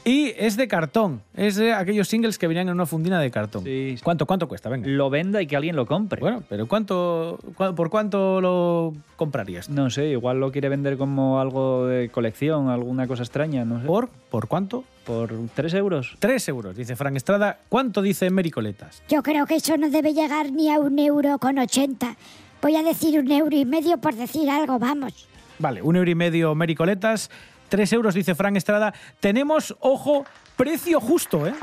Y 0.07 0.33
es 0.37 0.55
de 0.55 0.69
cartón. 0.69 1.21
Es 1.35 1.57
de 1.57 1.73
aquellos 1.73 2.07
singles 2.07 2.37
que 2.37 2.47
venían 2.47 2.69
en 2.69 2.75
una 2.75 2.85
fundina 2.85 3.19
de 3.19 3.29
cartón. 3.29 3.65
Sí. 3.65 3.97
¿Cuánto, 4.01 4.25
cuánto 4.25 4.47
cuesta? 4.47 4.69
Venga. 4.69 4.87
Lo 4.87 5.09
venda 5.09 5.41
y 5.41 5.47
que 5.47 5.57
alguien 5.57 5.75
lo 5.75 5.85
compre. 5.85 6.21
Bueno, 6.21 6.43
pero 6.47 6.65
¿cuánto, 6.65 7.39
¿por 7.75 7.89
cuánto 7.89 8.39
lo 8.39 8.93
comprarías? 9.17 9.69
No 9.69 9.89
sé, 9.89 10.07
igual 10.07 10.39
lo 10.39 10.51
quiere 10.53 10.69
vender 10.69 10.97
como 10.97 11.41
algo 11.41 11.87
de 11.87 12.07
colección, 12.07 12.69
alguna 12.69 13.05
cosa 13.05 13.23
extraña, 13.23 13.65
no 13.65 13.81
sé. 13.81 13.85
¿Por? 13.85 14.07
¿Por 14.29 14.47
cuánto? 14.47 14.85
¿Por 15.05 15.33
3 15.53 15.73
euros? 15.73 16.15
3 16.19 16.47
euros, 16.49 16.77
dice 16.77 16.95
Fran 16.95 17.17
Estrada. 17.17 17.59
¿Cuánto 17.67 18.01
dice 18.01 18.29
Mericoletas? 18.29 19.03
Yo 19.09 19.21
creo 19.21 19.45
que 19.45 19.55
eso 19.55 19.75
no 19.75 19.89
debe 19.89 20.13
llegar 20.13 20.53
ni 20.53 20.71
a 20.71 20.79
un 20.79 20.99
euro 20.99 21.37
con 21.37 21.57
ochenta. 21.59 22.15
Voy 22.61 22.77
a 22.77 22.83
decir 22.83 23.19
un 23.19 23.29
euro 23.29 23.57
y 23.57 23.65
medio 23.65 23.97
por 23.97 24.15
decir 24.15 24.49
algo, 24.49 24.79
vamos. 24.79 25.27
Vale, 25.59 25.81
un 25.81 25.95
euro 25.95 26.09
y 26.09 26.15
medio 26.15 26.55
Mericoletas. 26.55 27.29
3 27.69 27.93
euros, 27.93 28.13
dice 28.13 28.35
Fran 28.35 28.55
Estrada. 28.57 28.93
Tenemos, 29.19 29.75
ojo, 29.79 30.25
precio 30.55 30.99
justo, 30.99 31.45
¿eh? 31.47 31.53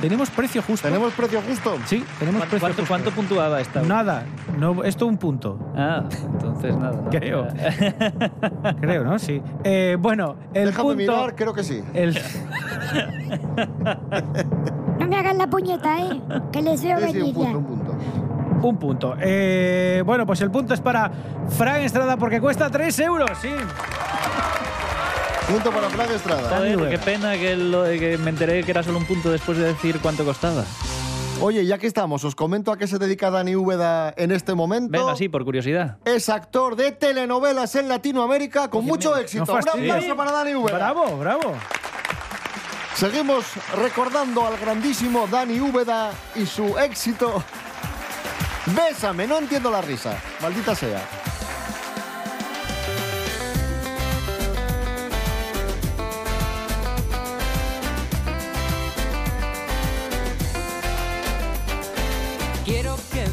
Tenemos 0.00 0.30
precio 0.30 0.62
justo. 0.62 0.88
¿Tenemos 0.88 1.12
precio 1.12 1.42
justo? 1.46 1.76
Sí, 1.84 2.02
tenemos 2.18 2.38
¿Cuánto, 2.40 2.50
precio 2.50 2.60
cuánto, 2.60 2.80
justo. 2.82 2.88
cuánto 2.88 3.10
puntuaba 3.10 3.60
esta? 3.60 3.82
Nada, 3.82 4.24
no, 4.58 4.82
esto 4.82 5.06
un 5.06 5.18
punto. 5.18 5.58
Ah, 5.76 6.04
entonces 6.22 6.74
nada. 6.74 7.02
no. 7.02 7.10
Creo. 7.10 7.46
Creo, 8.80 9.04
¿no? 9.04 9.18
Sí. 9.18 9.42
Eh, 9.62 9.96
bueno, 10.00 10.36
el 10.54 10.66
Déjame 10.68 10.94
punto... 10.94 11.12
mirar, 11.12 11.34
creo 11.36 11.52
que 11.52 11.62
sí. 11.64 11.82
El, 11.92 12.14
No 14.98 15.06
me 15.06 15.16
hagan 15.16 15.38
la 15.38 15.46
puñeta, 15.48 15.98
¿eh? 16.00 16.20
Que 16.52 16.62
les 16.62 16.82
veo 16.82 16.98
Sí, 16.98 17.06
sí, 17.06 17.12
venir 17.12 17.36
un 17.36 17.42
ya. 17.44 17.52
punto, 17.52 17.58
un 17.58 17.64
punto. 17.64 17.96
un 18.68 18.76
punto. 18.78 19.14
Eh, 19.20 20.02
bueno, 20.04 20.24
pues 20.26 20.40
el 20.40 20.50
punto 20.50 20.74
es 20.74 20.80
para 20.80 21.10
Fran 21.48 21.82
Estrada 21.82 22.16
porque 22.16 22.40
cuesta 22.40 22.70
3 22.70 22.98
euros, 23.00 23.30
sí. 23.40 23.50
Punto 25.50 25.70
para 25.72 25.90
Fran 25.90 26.10
Estrada. 26.12 26.56
Joder, 26.58 26.88
qué 26.90 26.98
pena 26.98 27.32
que, 27.36 27.56
lo- 27.56 27.84
que 27.84 28.16
me 28.18 28.30
enteré 28.30 28.62
que 28.62 28.70
era 28.70 28.82
solo 28.82 28.98
un 28.98 29.04
punto 29.06 29.30
después 29.30 29.58
de 29.58 29.64
decir 29.64 29.98
cuánto 30.00 30.24
costaba. 30.24 30.64
Oye, 31.40 31.64
ya 31.64 31.78
que 31.78 31.86
estamos, 31.86 32.22
os 32.24 32.34
comento 32.34 32.70
a 32.70 32.76
qué 32.76 32.86
se 32.86 32.98
dedica 32.98 33.30
Dani 33.30 33.56
Úbeda 33.56 34.12
en 34.16 34.30
este 34.30 34.54
momento. 34.54 34.92
Venga, 34.92 35.16
sí, 35.16 35.28
por 35.28 35.44
curiosidad. 35.44 35.96
Es 36.04 36.28
actor 36.28 36.76
de 36.76 36.92
telenovelas 36.92 37.74
en 37.76 37.88
Latinoamérica 37.88 38.68
con 38.68 38.84
mucho 38.84 39.16
éxito. 39.16 39.46
no 39.46 39.52
Un 39.54 39.58
aplauso 39.68 40.16
para 40.16 40.32
Dani 40.32 40.54
Úbeda. 40.54 40.76
Bravo, 40.76 41.16
bravo. 41.18 41.54
Seguimos 42.94 43.44
recordando 43.76 44.46
al 44.46 44.58
grandísimo 44.58 45.26
Dani 45.30 45.58
Úbeda 45.60 46.12
y 46.36 46.44
su 46.44 46.78
éxito. 46.78 47.42
Bésame, 48.66 49.26
no 49.26 49.38
entiendo 49.38 49.70
la 49.70 49.80
risa. 49.80 50.16
Maldita 50.42 50.74
sea. 50.74 51.00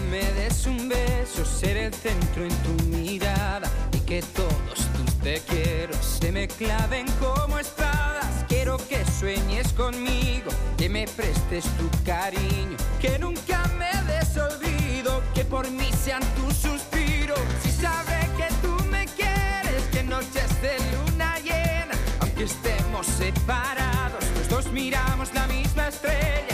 Me 0.09 0.23
des 0.33 0.65
un 0.65 0.89
beso, 0.89 1.45
ser 1.45 1.77
el 1.77 1.93
centro 1.93 2.43
en 2.43 2.55
tu 2.63 2.83
mirada 2.85 3.69
y 3.93 3.99
que 3.99 4.21
todos 4.21 4.79
tus 4.95 5.15
te 5.21 5.41
quiero 5.41 5.93
se 6.01 6.31
me 6.31 6.47
claven 6.47 7.05
como 7.19 7.59
espadas. 7.59 8.45
Quiero 8.47 8.77
que 8.87 9.03
sueñes 9.19 9.73
conmigo, 9.73 10.51
que 10.77 10.87
me 10.89 11.05
prestes 11.07 11.65
tu 11.77 11.89
cariño, 12.05 12.77
que 13.01 13.19
nunca 13.19 13.63
me 13.77 13.91
des 14.11 14.37
olvido, 14.37 15.21
que 15.33 15.43
por 15.43 15.69
mí 15.69 15.89
sean 16.03 16.23
tus 16.35 16.53
suspiros. 16.55 17.39
Si 17.63 17.71
sabré 17.71 18.29
que 18.37 18.47
tú 18.61 18.73
me 18.85 19.05
quieres, 19.05 19.83
que 19.91 20.03
noches 20.03 20.61
de 20.61 20.77
luna 20.93 21.37
llena, 21.39 21.95
aunque 22.21 22.45
estemos 22.45 23.05
separados, 23.05 24.23
los 24.37 24.49
dos 24.49 24.71
miramos 24.71 25.33
la 25.33 25.45
misma 25.47 25.89
estrella. 25.89 26.46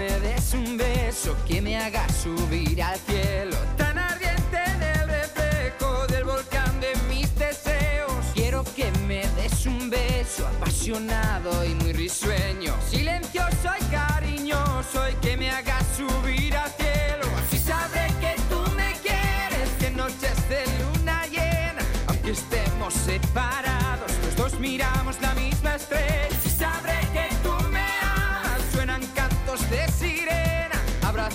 Me 0.00 0.20
des 0.20 0.54
un 0.54 0.78
beso 0.78 1.36
que 1.46 1.60
me 1.60 1.76
haga 1.76 2.06
subir 2.08 2.82
al 2.82 2.98
cielo, 3.00 3.56
tan 3.76 3.98
ardiente 3.98 4.58
en 4.74 4.82
el 4.82 5.08
reflejo 5.08 6.06
del 6.06 6.24
volcán 6.24 6.80
de 6.80 6.92
mis 7.10 7.28
deseos. 7.36 8.24
Quiero 8.32 8.64
que 8.76 8.90
me 9.06 9.22
des 9.38 9.66
un 9.66 9.90
beso 9.90 10.46
apasionado 10.46 11.50
y 11.66 11.74
muy 11.74 11.92
risueño, 11.92 12.72
silencioso 12.88 13.68
y 13.78 13.84
cariñoso 13.96 15.00
y 15.10 15.14
que 15.16 15.36
me 15.36 15.50
haga 15.50 15.78
subir 15.98 16.56
al 16.56 16.70
cielo. 16.80 17.26
Así 17.40 17.58
sabré 17.58 18.06
que 18.22 18.34
tú 18.48 18.60
me 18.80 18.92
quieres, 19.06 19.68
que 19.80 19.90
noches 19.90 20.36
de 20.48 20.62
luna 20.80 21.26
llena, 21.26 21.82
aunque 22.06 22.30
estemos 22.30 22.94
separados, 22.94 24.10
los 24.24 24.36
dos 24.36 24.60
miramos 24.60 25.20
la 25.20 25.34
misma 25.34 25.74
estrella. 25.74 26.39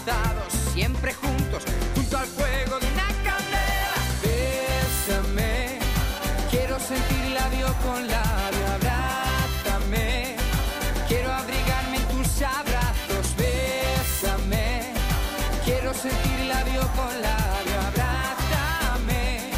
Abrazados 0.08 0.54
siempre 0.74 1.14
juntos, 1.14 1.64
junto 1.96 2.18
al 2.18 2.26
fuego 2.28 2.80
de 2.80 2.88
una 2.88 3.08
candela. 3.24 3.96
Bésame, 4.22 5.80
quiero 6.52 6.78
sentir 6.80 7.32
labio 7.34 7.74
con 7.84 8.08
labio, 8.08 8.68
abrázame, 8.76 10.36
quiero 11.08 11.32
abrigarme 11.32 11.98
en 11.98 12.04
tus 12.04 12.42
abrazos. 12.42 13.36
Bésame, 13.38 14.94
quiero 15.64 15.94
sentir 15.94 16.40
labio 16.48 16.82
con 16.96 17.22
labio, 17.22 17.80
abrázame, 17.88 19.52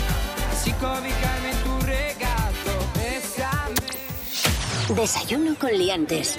así 0.53 0.71
cobijarme 0.73 1.49
en 1.51 1.57
tu 1.63 1.79
regazo. 1.85 2.73
Bésame. 2.95 3.75
Desayuno 5.01 5.55
con 5.55 5.71
liantes. 5.71 6.37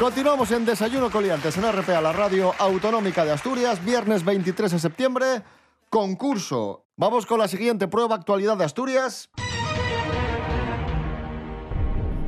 Continuamos 0.00 0.50
en 0.52 0.64
Desayuno 0.64 1.10
Coliantes 1.10 1.58
en 1.58 1.70
RPA, 1.70 2.00
la 2.00 2.14
radio 2.14 2.54
autonómica 2.58 3.22
de 3.22 3.32
Asturias, 3.32 3.84
viernes 3.84 4.24
23 4.24 4.72
de 4.72 4.78
septiembre, 4.78 5.42
concurso. 5.90 6.86
Vamos 6.96 7.26
con 7.26 7.38
la 7.38 7.46
siguiente 7.48 7.86
prueba, 7.86 8.14
actualidad 8.14 8.56
de 8.56 8.64
Asturias. 8.64 9.28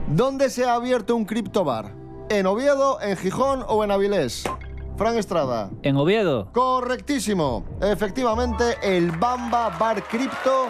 ¿Dónde 0.07 0.51
se 0.51 0.67
ha 0.67 0.75
abierto 0.75 1.17
un 1.17 1.25
criptobar? 1.25 1.95
¿En 2.29 2.45
Oviedo, 2.45 3.01
en 3.01 3.17
Gijón 3.17 3.65
o 3.67 3.83
en 3.83 3.91
Avilés? 3.91 4.45
Fran 4.99 5.17
Estrada. 5.17 5.71
En 5.83 5.97
Oviedo. 5.97 6.53
Correctísimo. 6.53 7.65
Efectivamente, 7.81 8.77
el 8.83 9.13
Bamba 9.13 9.71
Bar 9.79 10.03
Cripto, 10.03 10.67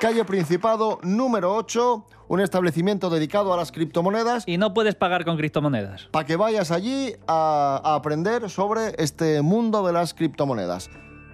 calle 0.00 0.24
Principado 0.24 1.00
número 1.02 1.52
8, 1.52 2.06
un 2.28 2.40
establecimiento 2.40 3.10
dedicado 3.10 3.52
a 3.52 3.56
las 3.56 3.72
criptomonedas. 3.72 4.44
Y 4.46 4.58
no 4.58 4.74
puedes 4.74 4.94
pagar 4.94 5.24
con 5.24 5.36
criptomonedas. 5.36 6.08
Para 6.10 6.26
que 6.26 6.36
vayas 6.36 6.70
allí 6.70 7.14
a, 7.26 7.80
a 7.84 7.94
aprender 7.94 8.50
sobre 8.50 8.94
este 8.98 9.42
mundo 9.42 9.86
de 9.86 9.92
las 9.92 10.14
criptomonedas. 10.14 10.90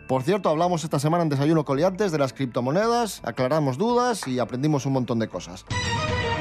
Por 0.08 0.22
cierto, 0.24 0.48
hablamos 0.48 0.82
esta 0.82 0.98
semana 0.98 1.22
en 1.22 1.28
Desayuno 1.28 1.64
Coliantes 1.64 2.10
de 2.10 2.18
las 2.18 2.32
criptomonedas, 2.32 3.20
aclaramos 3.24 3.78
dudas 3.78 4.26
y 4.26 4.40
aprendimos 4.40 4.84
un 4.84 4.94
montón 4.94 5.20
de 5.20 5.28
cosas. 5.28 5.64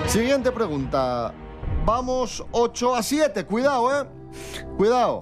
Siguiente 0.07 0.51
pregunta. 0.51 1.31
Vamos 1.85 2.43
8 2.51 2.95
a 2.95 3.03
7. 3.03 3.45
Cuidado, 3.45 4.01
¿eh? 4.01 4.07
Cuidado. 4.75 5.21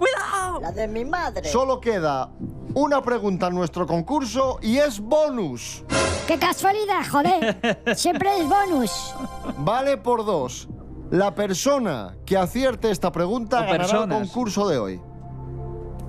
La 0.61 0.71
de 0.71 0.87
mi 0.87 1.03
madre. 1.03 1.43
Solo 1.49 1.81
queda 1.81 2.31
una 2.77 3.01
pregunta 3.01 3.47
en 3.47 3.55
nuestro 3.55 3.87
concurso 3.87 4.59
y 4.61 4.77
es 4.77 4.99
bonus. 4.99 5.83
¡Qué 6.27 6.37
casualidad, 6.37 7.07
joder! 7.09 7.81
Siempre 7.95 8.37
es 8.37 8.47
bonus. 8.47 9.15
Vale 9.57 9.97
por 9.97 10.23
dos. 10.23 10.67
La 11.09 11.33
persona 11.33 12.15
que 12.23 12.37
acierte 12.37 12.91
esta 12.91 13.11
pregunta 13.11 13.57
O 13.57 13.61
ganará 13.61 13.77
personas. 13.79 14.17
el 14.21 14.23
concurso 14.27 14.67
de 14.67 14.77
hoy. 14.77 15.01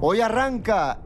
Hoy 0.03 0.21
arranca 0.21 1.01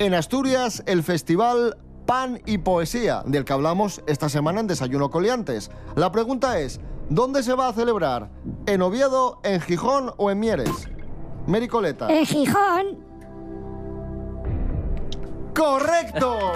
en 0.00 0.14
Asturias 0.14 0.82
el 0.86 1.04
festival 1.04 1.78
Pan 2.04 2.42
y 2.44 2.58
Poesía, 2.58 3.22
del 3.24 3.44
que 3.44 3.52
hablamos 3.52 4.02
esta 4.08 4.28
semana 4.28 4.58
en 4.58 4.66
Desayuno 4.66 5.10
Coliantes. 5.10 5.70
La 5.94 6.10
pregunta 6.10 6.58
es, 6.58 6.80
¿dónde 7.08 7.44
se 7.44 7.54
va 7.54 7.68
a 7.68 7.72
celebrar? 7.72 8.30
¿En 8.66 8.82
Oviedo, 8.82 9.38
en 9.44 9.60
Gijón 9.60 10.12
o 10.16 10.32
en 10.32 10.40
Mieres? 10.40 10.88
Mericoleta. 11.46 12.12
En 12.12 12.26
Gijón. 12.26 13.11
¡Correcto! 15.54 16.52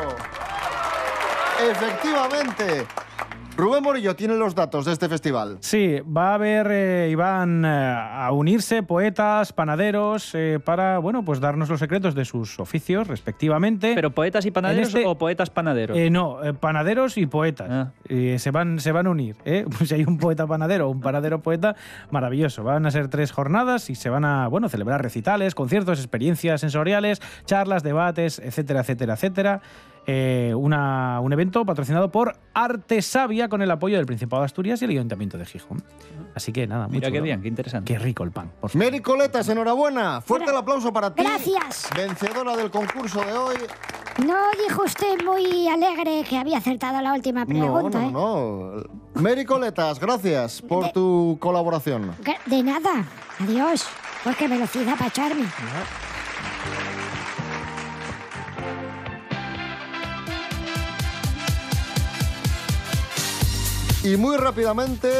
Efectivamente. 1.61 2.87
Rubén 3.57 3.83
Morillo 3.83 4.15
tiene 4.15 4.35
los 4.35 4.55
datos 4.55 4.85
de 4.85 4.93
este 4.93 5.09
festival. 5.09 5.57
Sí, 5.61 6.01
va 6.01 6.33
a 6.33 6.35
haber 6.35 6.69
eh, 6.71 7.09
y 7.11 7.15
van 7.15 7.65
eh, 7.65 7.69
a 7.69 8.31
unirse 8.33 8.83
poetas, 8.83 9.55
panaderos, 9.55 10.35
eh, 10.35 10.61
para, 10.63 10.99
bueno, 10.99 11.25
pues 11.25 11.41
darnos 11.41 11.71
los 11.71 11.81
secretos 11.81 12.15
de 12.15 12.27
sus 12.27 12.61
oficios 12.61 13.09
respectivamente. 13.09 13.95
¿Pero 13.95 14.11
poetas 14.11 14.45
y 14.45 14.51
panaderos 14.51 14.89
este- 14.89 15.07
o 15.07 15.17
poetas 15.17 15.49
panaderos? 15.49 15.97
Eh, 15.97 16.11
no, 16.11 16.45
eh, 16.45 16.53
panaderos 16.53 17.17
y 17.17 17.25
poetas. 17.25 17.69
Ah. 17.71 17.93
Eh, 18.11 18.37
se, 18.39 18.51
van, 18.51 18.79
se 18.79 18.93
van 18.93 19.07
a 19.07 19.11
unir. 19.11 19.37
¿eh? 19.47 19.65
Pues 19.77 19.89
si 19.89 19.95
hay 19.95 20.05
un 20.05 20.19
poeta 20.19 20.47
panadero 20.47 20.89
o 20.89 20.91
un 20.91 21.01
panadero 21.01 21.41
poeta, 21.41 21.77
maravilloso. 22.11 22.63
Van 22.63 22.85
a 22.85 22.91
ser 22.91 23.09
tres 23.09 23.33
jornadas 23.33 23.89
y 23.89 23.95
se 23.95 24.11
van 24.11 24.27
a 24.27 24.49
bueno, 24.49 24.69
celebrar 24.69 25.03
recitales, 25.03 25.55
conciertos, 25.55 25.99
experiencias 25.99 26.61
sensoriales, 26.61 27.23
charlas, 27.47 27.83
debates, 27.83 28.39
etcétera, 28.39 28.81
etcétera, 28.81 29.15
etcétera. 29.15 29.63
Eh, 30.09 30.53
una- 30.57 31.19
un 31.21 31.33
evento 31.33 31.65
patrocinado 31.67 32.13
por 32.13 32.37
Arte 32.55 33.03
Sabia 33.03 33.49
con 33.49 33.61
el 33.61 33.71
apoyo 33.73 33.97
del 33.97 34.07
Principado 34.07 34.43
de 34.43 34.47
Asturias 34.47 34.81
y 34.81 34.85
el 34.85 34.93
Ayuntamiento 34.93 35.37
de 35.37 35.45
Gijón. 35.45 35.83
Así 36.35 36.53
que 36.53 36.67
nada, 36.69 36.87
muy 36.87 36.99
Mira 36.99 37.11
qué 37.11 37.21
bien, 37.21 37.43
qué 37.43 37.49
interesante. 37.49 37.93
Qué 37.93 37.99
rico 37.99 38.23
el 38.23 38.31
pan. 38.31 38.53
por 38.61 38.71
favor. 38.71 38.85
Mary 38.87 39.01
Coletas, 39.01 39.49
enhorabuena. 39.49 40.21
Fuerte 40.21 40.51
el 40.51 40.57
aplauso 40.57 40.93
para 40.93 41.13
ti. 41.13 41.25
Gracias. 41.25 41.89
Vencedora 41.97 42.57
del 42.57 42.71
concurso 42.71 43.21
de 43.25 43.33
hoy. 43.33 43.57
No 44.25 44.37
dijo 44.67 44.85
usted 44.85 45.23
muy 45.25 45.69
alegre 45.69 46.25
que 46.29 46.39
había 46.39 46.59
acertado 46.59 47.03
la 47.03 47.13
última 47.13 47.41
No, 47.41 47.47
pregunta, 47.49 48.01
no, 48.01 48.07
¿eh? 48.79 48.83
no. 49.15 49.21
Mary 49.23 49.45
Coletas, 49.45 49.99
gracias 49.99 50.63
por 50.63 50.91
tu 50.93 51.37
colaboración. 51.41 52.13
De 52.47 52.63
nada. 52.63 53.05
Adiós. 53.41 53.85
Pues 54.23 54.37
qué 54.37 54.49
velocidad 54.49 54.95
para 54.97 55.09
echarme. 55.09 55.45
Y 64.07 64.17
muy 64.17 64.37
rápidamente, 64.37 65.11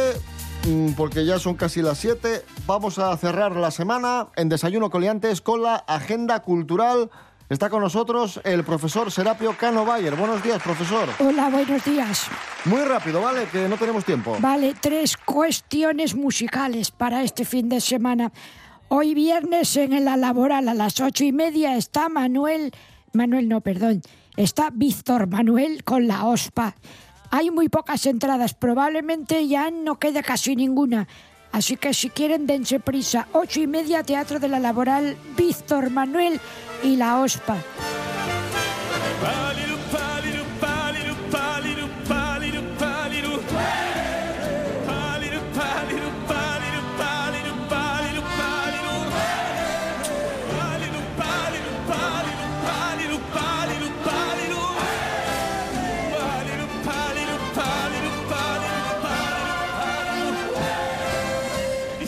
mm, 0.65 0.93
porque 0.93 1.27
ya 1.27 1.41
son 1.41 1.57
casi 1.57 1.83
las 1.83 1.99
7, 1.99 2.45
vamos 2.69 3.01
a 3.01 3.17
cerrar 3.17 3.57
la 3.57 3.73
semana 3.73 4.29
en 4.37 4.49
Desayuno 4.49 4.91
Coliantes 4.91 5.41
con 5.41 5.61
la 5.61 5.75
agenda 5.75 6.39
cultural. 6.39 7.11
Está 7.49 7.69
con 7.69 7.83
nosotros 7.83 8.41
el 8.45 8.63
profesor 8.63 9.11
Serapio 9.11 9.57
Cano 9.59 9.85
Bayer. 9.85 10.15
Buenos 10.15 10.41
días, 10.41 10.63
profesor. 10.63 11.09
Hola, 11.19 11.49
buenos 11.51 11.85
días. 11.85 12.29
Muy 12.65 12.83
rápido, 12.83 13.21
¿vale? 13.21 13.49
Que 13.51 13.69
no 13.69 13.77
tenemos 13.77 14.05
tiempo. 14.05 14.37
Vale, 14.39 14.77
tres 14.81 15.17
cuestiones 15.17 16.15
musicales 16.15 16.93
para 16.93 17.25
este 17.25 17.45
fin 17.45 17.69
de 17.69 17.81
semana. 17.81 18.31
Hoy 18.87 19.15
viernes 19.15 19.77
en 19.77 20.05
la 20.05 20.17
laboral 20.17 20.69
a 20.69 20.75
las 20.75 21.01
ocho 21.01 21.25
y 21.25 21.33
media 21.33 21.77
está 21.77 22.09
Manuel, 22.09 22.71
Manuel 23.13 23.49
no, 23.49 23.61
perdón, 23.63 24.03
está 24.37 24.71
Víctor 24.73 25.27
Manuel 25.27 25.83
con 25.83 26.07
la 26.07 26.25
OSPA. 26.27 26.77
Hay 27.31 27.51
muy 27.51 27.69
pocas 27.69 28.07
entradas, 28.07 28.55
probablemente 28.55 29.47
ya 29.49 29.71
no 29.71 29.99
quede 29.99 30.23
casi 30.23 30.57
ninguna. 30.57 31.07
Así 31.53 31.77
que 31.77 31.95
si 31.95 32.11
quieren 32.11 32.47
dense 32.47 32.81
prisa, 32.81 33.29
ocho 33.33 33.61
y 33.61 33.67
media 33.67 34.03
Teatro 34.03 34.39
de 34.39 34.49
la 34.49 34.61
Laboral, 34.61 35.17
Víctor 35.37 35.91
Manuel 35.91 36.41
y 36.83 36.97
la 36.97 37.21
OSPA. 37.21 37.57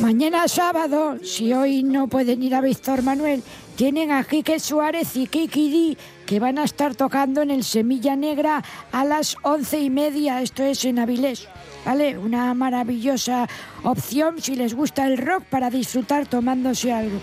Mañana 0.09 0.49
sábado, 0.49 1.19
si 1.23 1.53
hoy 1.53 1.83
no 1.83 2.09
pueden 2.09 2.43
ir 2.43 2.55
a 2.55 2.63
Víctor 2.63 3.03
Manuel, 3.03 3.43
tienen 3.77 4.11
a 4.11 4.25
Quique 4.25 4.59
Suárez 4.59 5.15
y 5.17 5.27
Kiki 5.27 5.71
Di, 5.71 5.99
que 6.25 6.41
van 6.41 6.59
a 6.59 6.65
estar 6.65 6.95
tocando 6.95 7.43
en 7.43 7.51
el 7.51 7.63
Semilla 7.63 8.17
Negra 8.17 8.65
a 8.91 9.05
las 9.05 9.37
once 9.43 9.79
y 9.79 9.91
media, 9.91 10.41
esto 10.41 10.63
es 10.63 10.87
en 10.87 10.99
Avilés. 10.99 11.47
¿Vale? 11.85 12.17
Una 12.17 12.55
maravillosa 12.55 13.49
opción 13.83 14.41
si 14.41 14.57
les 14.57 14.73
gusta 14.73 15.07
el 15.07 15.19
rock 15.19 15.45
para 15.45 15.69
disfrutar 15.69 16.27
tomándose 16.27 16.91
algo. 16.91 17.21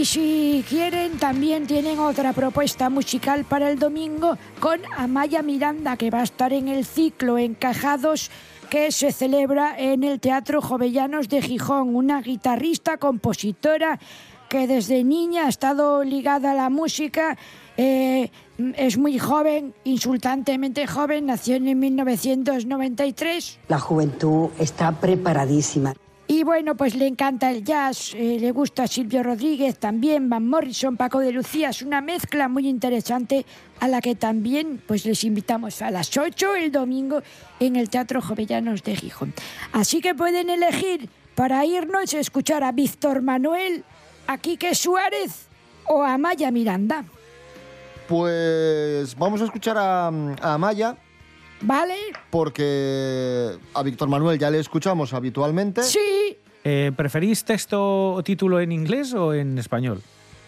Y 0.00 0.06
si 0.06 0.64
quieren, 0.66 1.18
también 1.18 1.66
tienen 1.66 1.98
otra 1.98 2.32
propuesta 2.32 2.88
musical 2.88 3.44
para 3.44 3.70
el 3.70 3.78
domingo 3.78 4.38
con 4.58 4.80
Amaya 4.96 5.42
Miranda, 5.42 5.98
que 5.98 6.08
va 6.08 6.20
a 6.20 6.22
estar 6.22 6.54
en 6.54 6.68
el 6.68 6.86
ciclo 6.86 7.36
Encajados 7.36 8.30
que 8.70 8.92
se 8.92 9.12
celebra 9.12 9.78
en 9.78 10.02
el 10.02 10.18
Teatro 10.18 10.62
Jovellanos 10.62 11.28
de 11.28 11.42
Gijón. 11.42 11.94
Una 11.94 12.22
guitarrista, 12.22 12.96
compositora 12.96 14.00
que 14.48 14.66
desde 14.66 15.04
niña 15.04 15.44
ha 15.44 15.48
estado 15.50 16.02
ligada 16.02 16.52
a 16.52 16.54
la 16.54 16.70
música. 16.70 17.36
eh, 17.76 18.30
es 18.76 18.96
muy 18.96 19.18
joven, 19.18 19.74
insultantemente 19.84 20.86
joven, 20.86 21.26
nació 21.26 21.56
en 21.56 21.78
1993. 21.78 23.58
La 23.68 23.78
juventud 23.78 24.48
está 24.58 24.92
preparadísima. 24.92 25.92
Y 26.30 26.44
bueno, 26.44 26.76
pues 26.76 26.94
le 26.94 27.08
encanta 27.08 27.50
el 27.50 27.64
jazz, 27.64 28.14
eh, 28.14 28.36
le 28.38 28.52
gusta 28.52 28.86
Silvio 28.86 29.24
Rodríguez 29.24 29.80
también, 29.80 30.30
Van 30.30 30.46
Morrison, 30.46 30.96
Paco 30.96 31.18
de 31.18 31.32
Lucía, 31.32 31.70
es 31.70 31.82
una 31.82 32.00
mezcla 32.00 32.46
muy 32.46 32.68
interesante 32.68 33.44
a 33.80 33.88
la 33.88 34.00
que 34.00 34.14
también 34.14 34.80
pues 34.86 35.04
les 35.06 35.24
invitamos 35.24 35.82
a 35.82 35.90
las 35.90 36.16
8 36.16 36.54
el 36.54 36.70
domingo 36.70 37.20
en 37.58 37.74
el 37.74 37.90
Teatro 37.90 38.22
Jovellanos 38.22 38.84
de 38.84 38.94
Gijón. 38.94 39.34
Así 39.72 40.00
que 40.00 40.14
pueden 40.14 40.50
elegir 40.50 41.08
para 41.34 41.66
irnos 41.66 42.14
a 42.14 42.20
escuchar 42.20 42.62
a 42.62 42.70
Víctor 42.70 43.22
Manuel, 43.22 43.82
a 44.28 44.38
Quique 44.38 44.76
Suárez 44.76 45.48
o 45.88 46.04
a 46.04 46.16
Maya 46.16 46.52
Miranda. 46.52 47.06
Pues 48.06 49.16
vamos 49.18 49.40
a 49.40 49.46
escuchar 49.46 49.76
a, 49.76 50.06
a 50.06 50.54
Amaya, 50.54 50.96
¿Vale? 51.62 51.94
porque 52.30 53.50
a 53.74 53.82
Víctor 53.82 54.08
Manuel 54.08 54.38
ya 54.38 54.50
le 54.50 54.58
escuchamos 54.58 55.12
habitualmente. 55.12 55.82
Sí. 55.82 56.36
Eh, 56.64 56.92
¿Preferís 56.96 57.44
texto 57.44 58.12
o 58.14 58.22
título 58.22 58.60
en 58.60 58.72
inglés 58.72 59.14
o 59.14 59.34
en 59.34 59.58
español? 59.58 60.02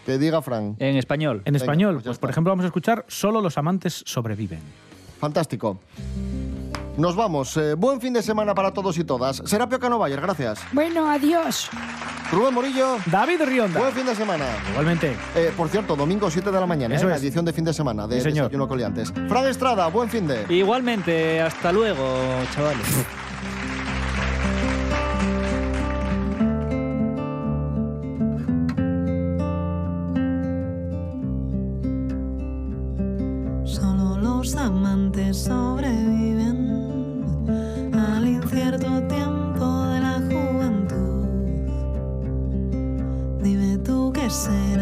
Que 0.05 0.17
diga 0.17 0.41
Frank. 0.41 0.75
En 0.79 0.97
español. 0.97 1.37
En 1.45 1.53
Venga, 1.53 1.57
español, 1.57 1.93
pues 1.95 2.05
pues, 2.05 2.17
por 2.19 2.29
ejemplo, 2.29 2.51
vamos 2.51 2.63
a 2.63 2.67
escuchar 2.67 3.05
Solo 3.07 3.41
los 3.41 3.57
amantes 3.57 4.03
sobreviven. 4.05 4.59
Fantástico. 5.19 5.79
Nos 6.97 7.15
vamos. 7.15 7.57
Eh, 7.57 7.73
buen 7.75 7.99
fin 8.01 8.13
de 8.13 8.21
semana 8.21 8.53
para 8.53 8.71
todos 8.71 8.97
y 8.97 9.03
todas. 9.03 9.37
Serapio 9.45 9.79
Cano 9.79 9.97
Bayer, 9.97 10.21
gracias. 10.21 10.59
Bueno, 10.73 11.09
adiós. 11.09 11.69
Rubén 12.33 12.53
Morillo. 12.53 12.97
David 13.05 13.41
Rionda. 13.45 13.79
Buen 13.79 13.93
fin 13.93 14.05
de 14.05 14.15
semana. 14.15 14.45
Igualmente. 14.71 15.15
Eh, 15.35 15.51
por 15.55 15.69
cierto, 15.69 15.95
domingo 15.95 16.29
7 16.31 16.51
de 16.51 16.59
la 16.59 16.65
mañana, 16.65 16.95
Eso 16.95 17.05
¿eh? 17.05 17.09
la 17.11 17.15
es. 17.17 17.21
edición 17.23 17.45
de 17.45 17.53
fin 17.53 17.63
de 17.65 17.73
semana 17.73 18.07
de 18.07 18.15
Sí, 18.17 18.21
señor. 18.29 18.45
Desayuno 18.45 18.67
Coliantes. 18.67 19.13
Fran 19.27 19.47
Estrada, 19.47 19.87
buen 19.87 20.09
fin 20.09 20.27
de. 20.27 20.45
Igualmente, 20.49 21.41
hasta 21.41 21.71
luego, 21.71 22.03
chavales. 22.55 22.87
Solo 33.65 34.17
los 34.17 34.55
amantes 34.55 35.37
sobreviven 35.37 36.32
percent. 44.33 44.72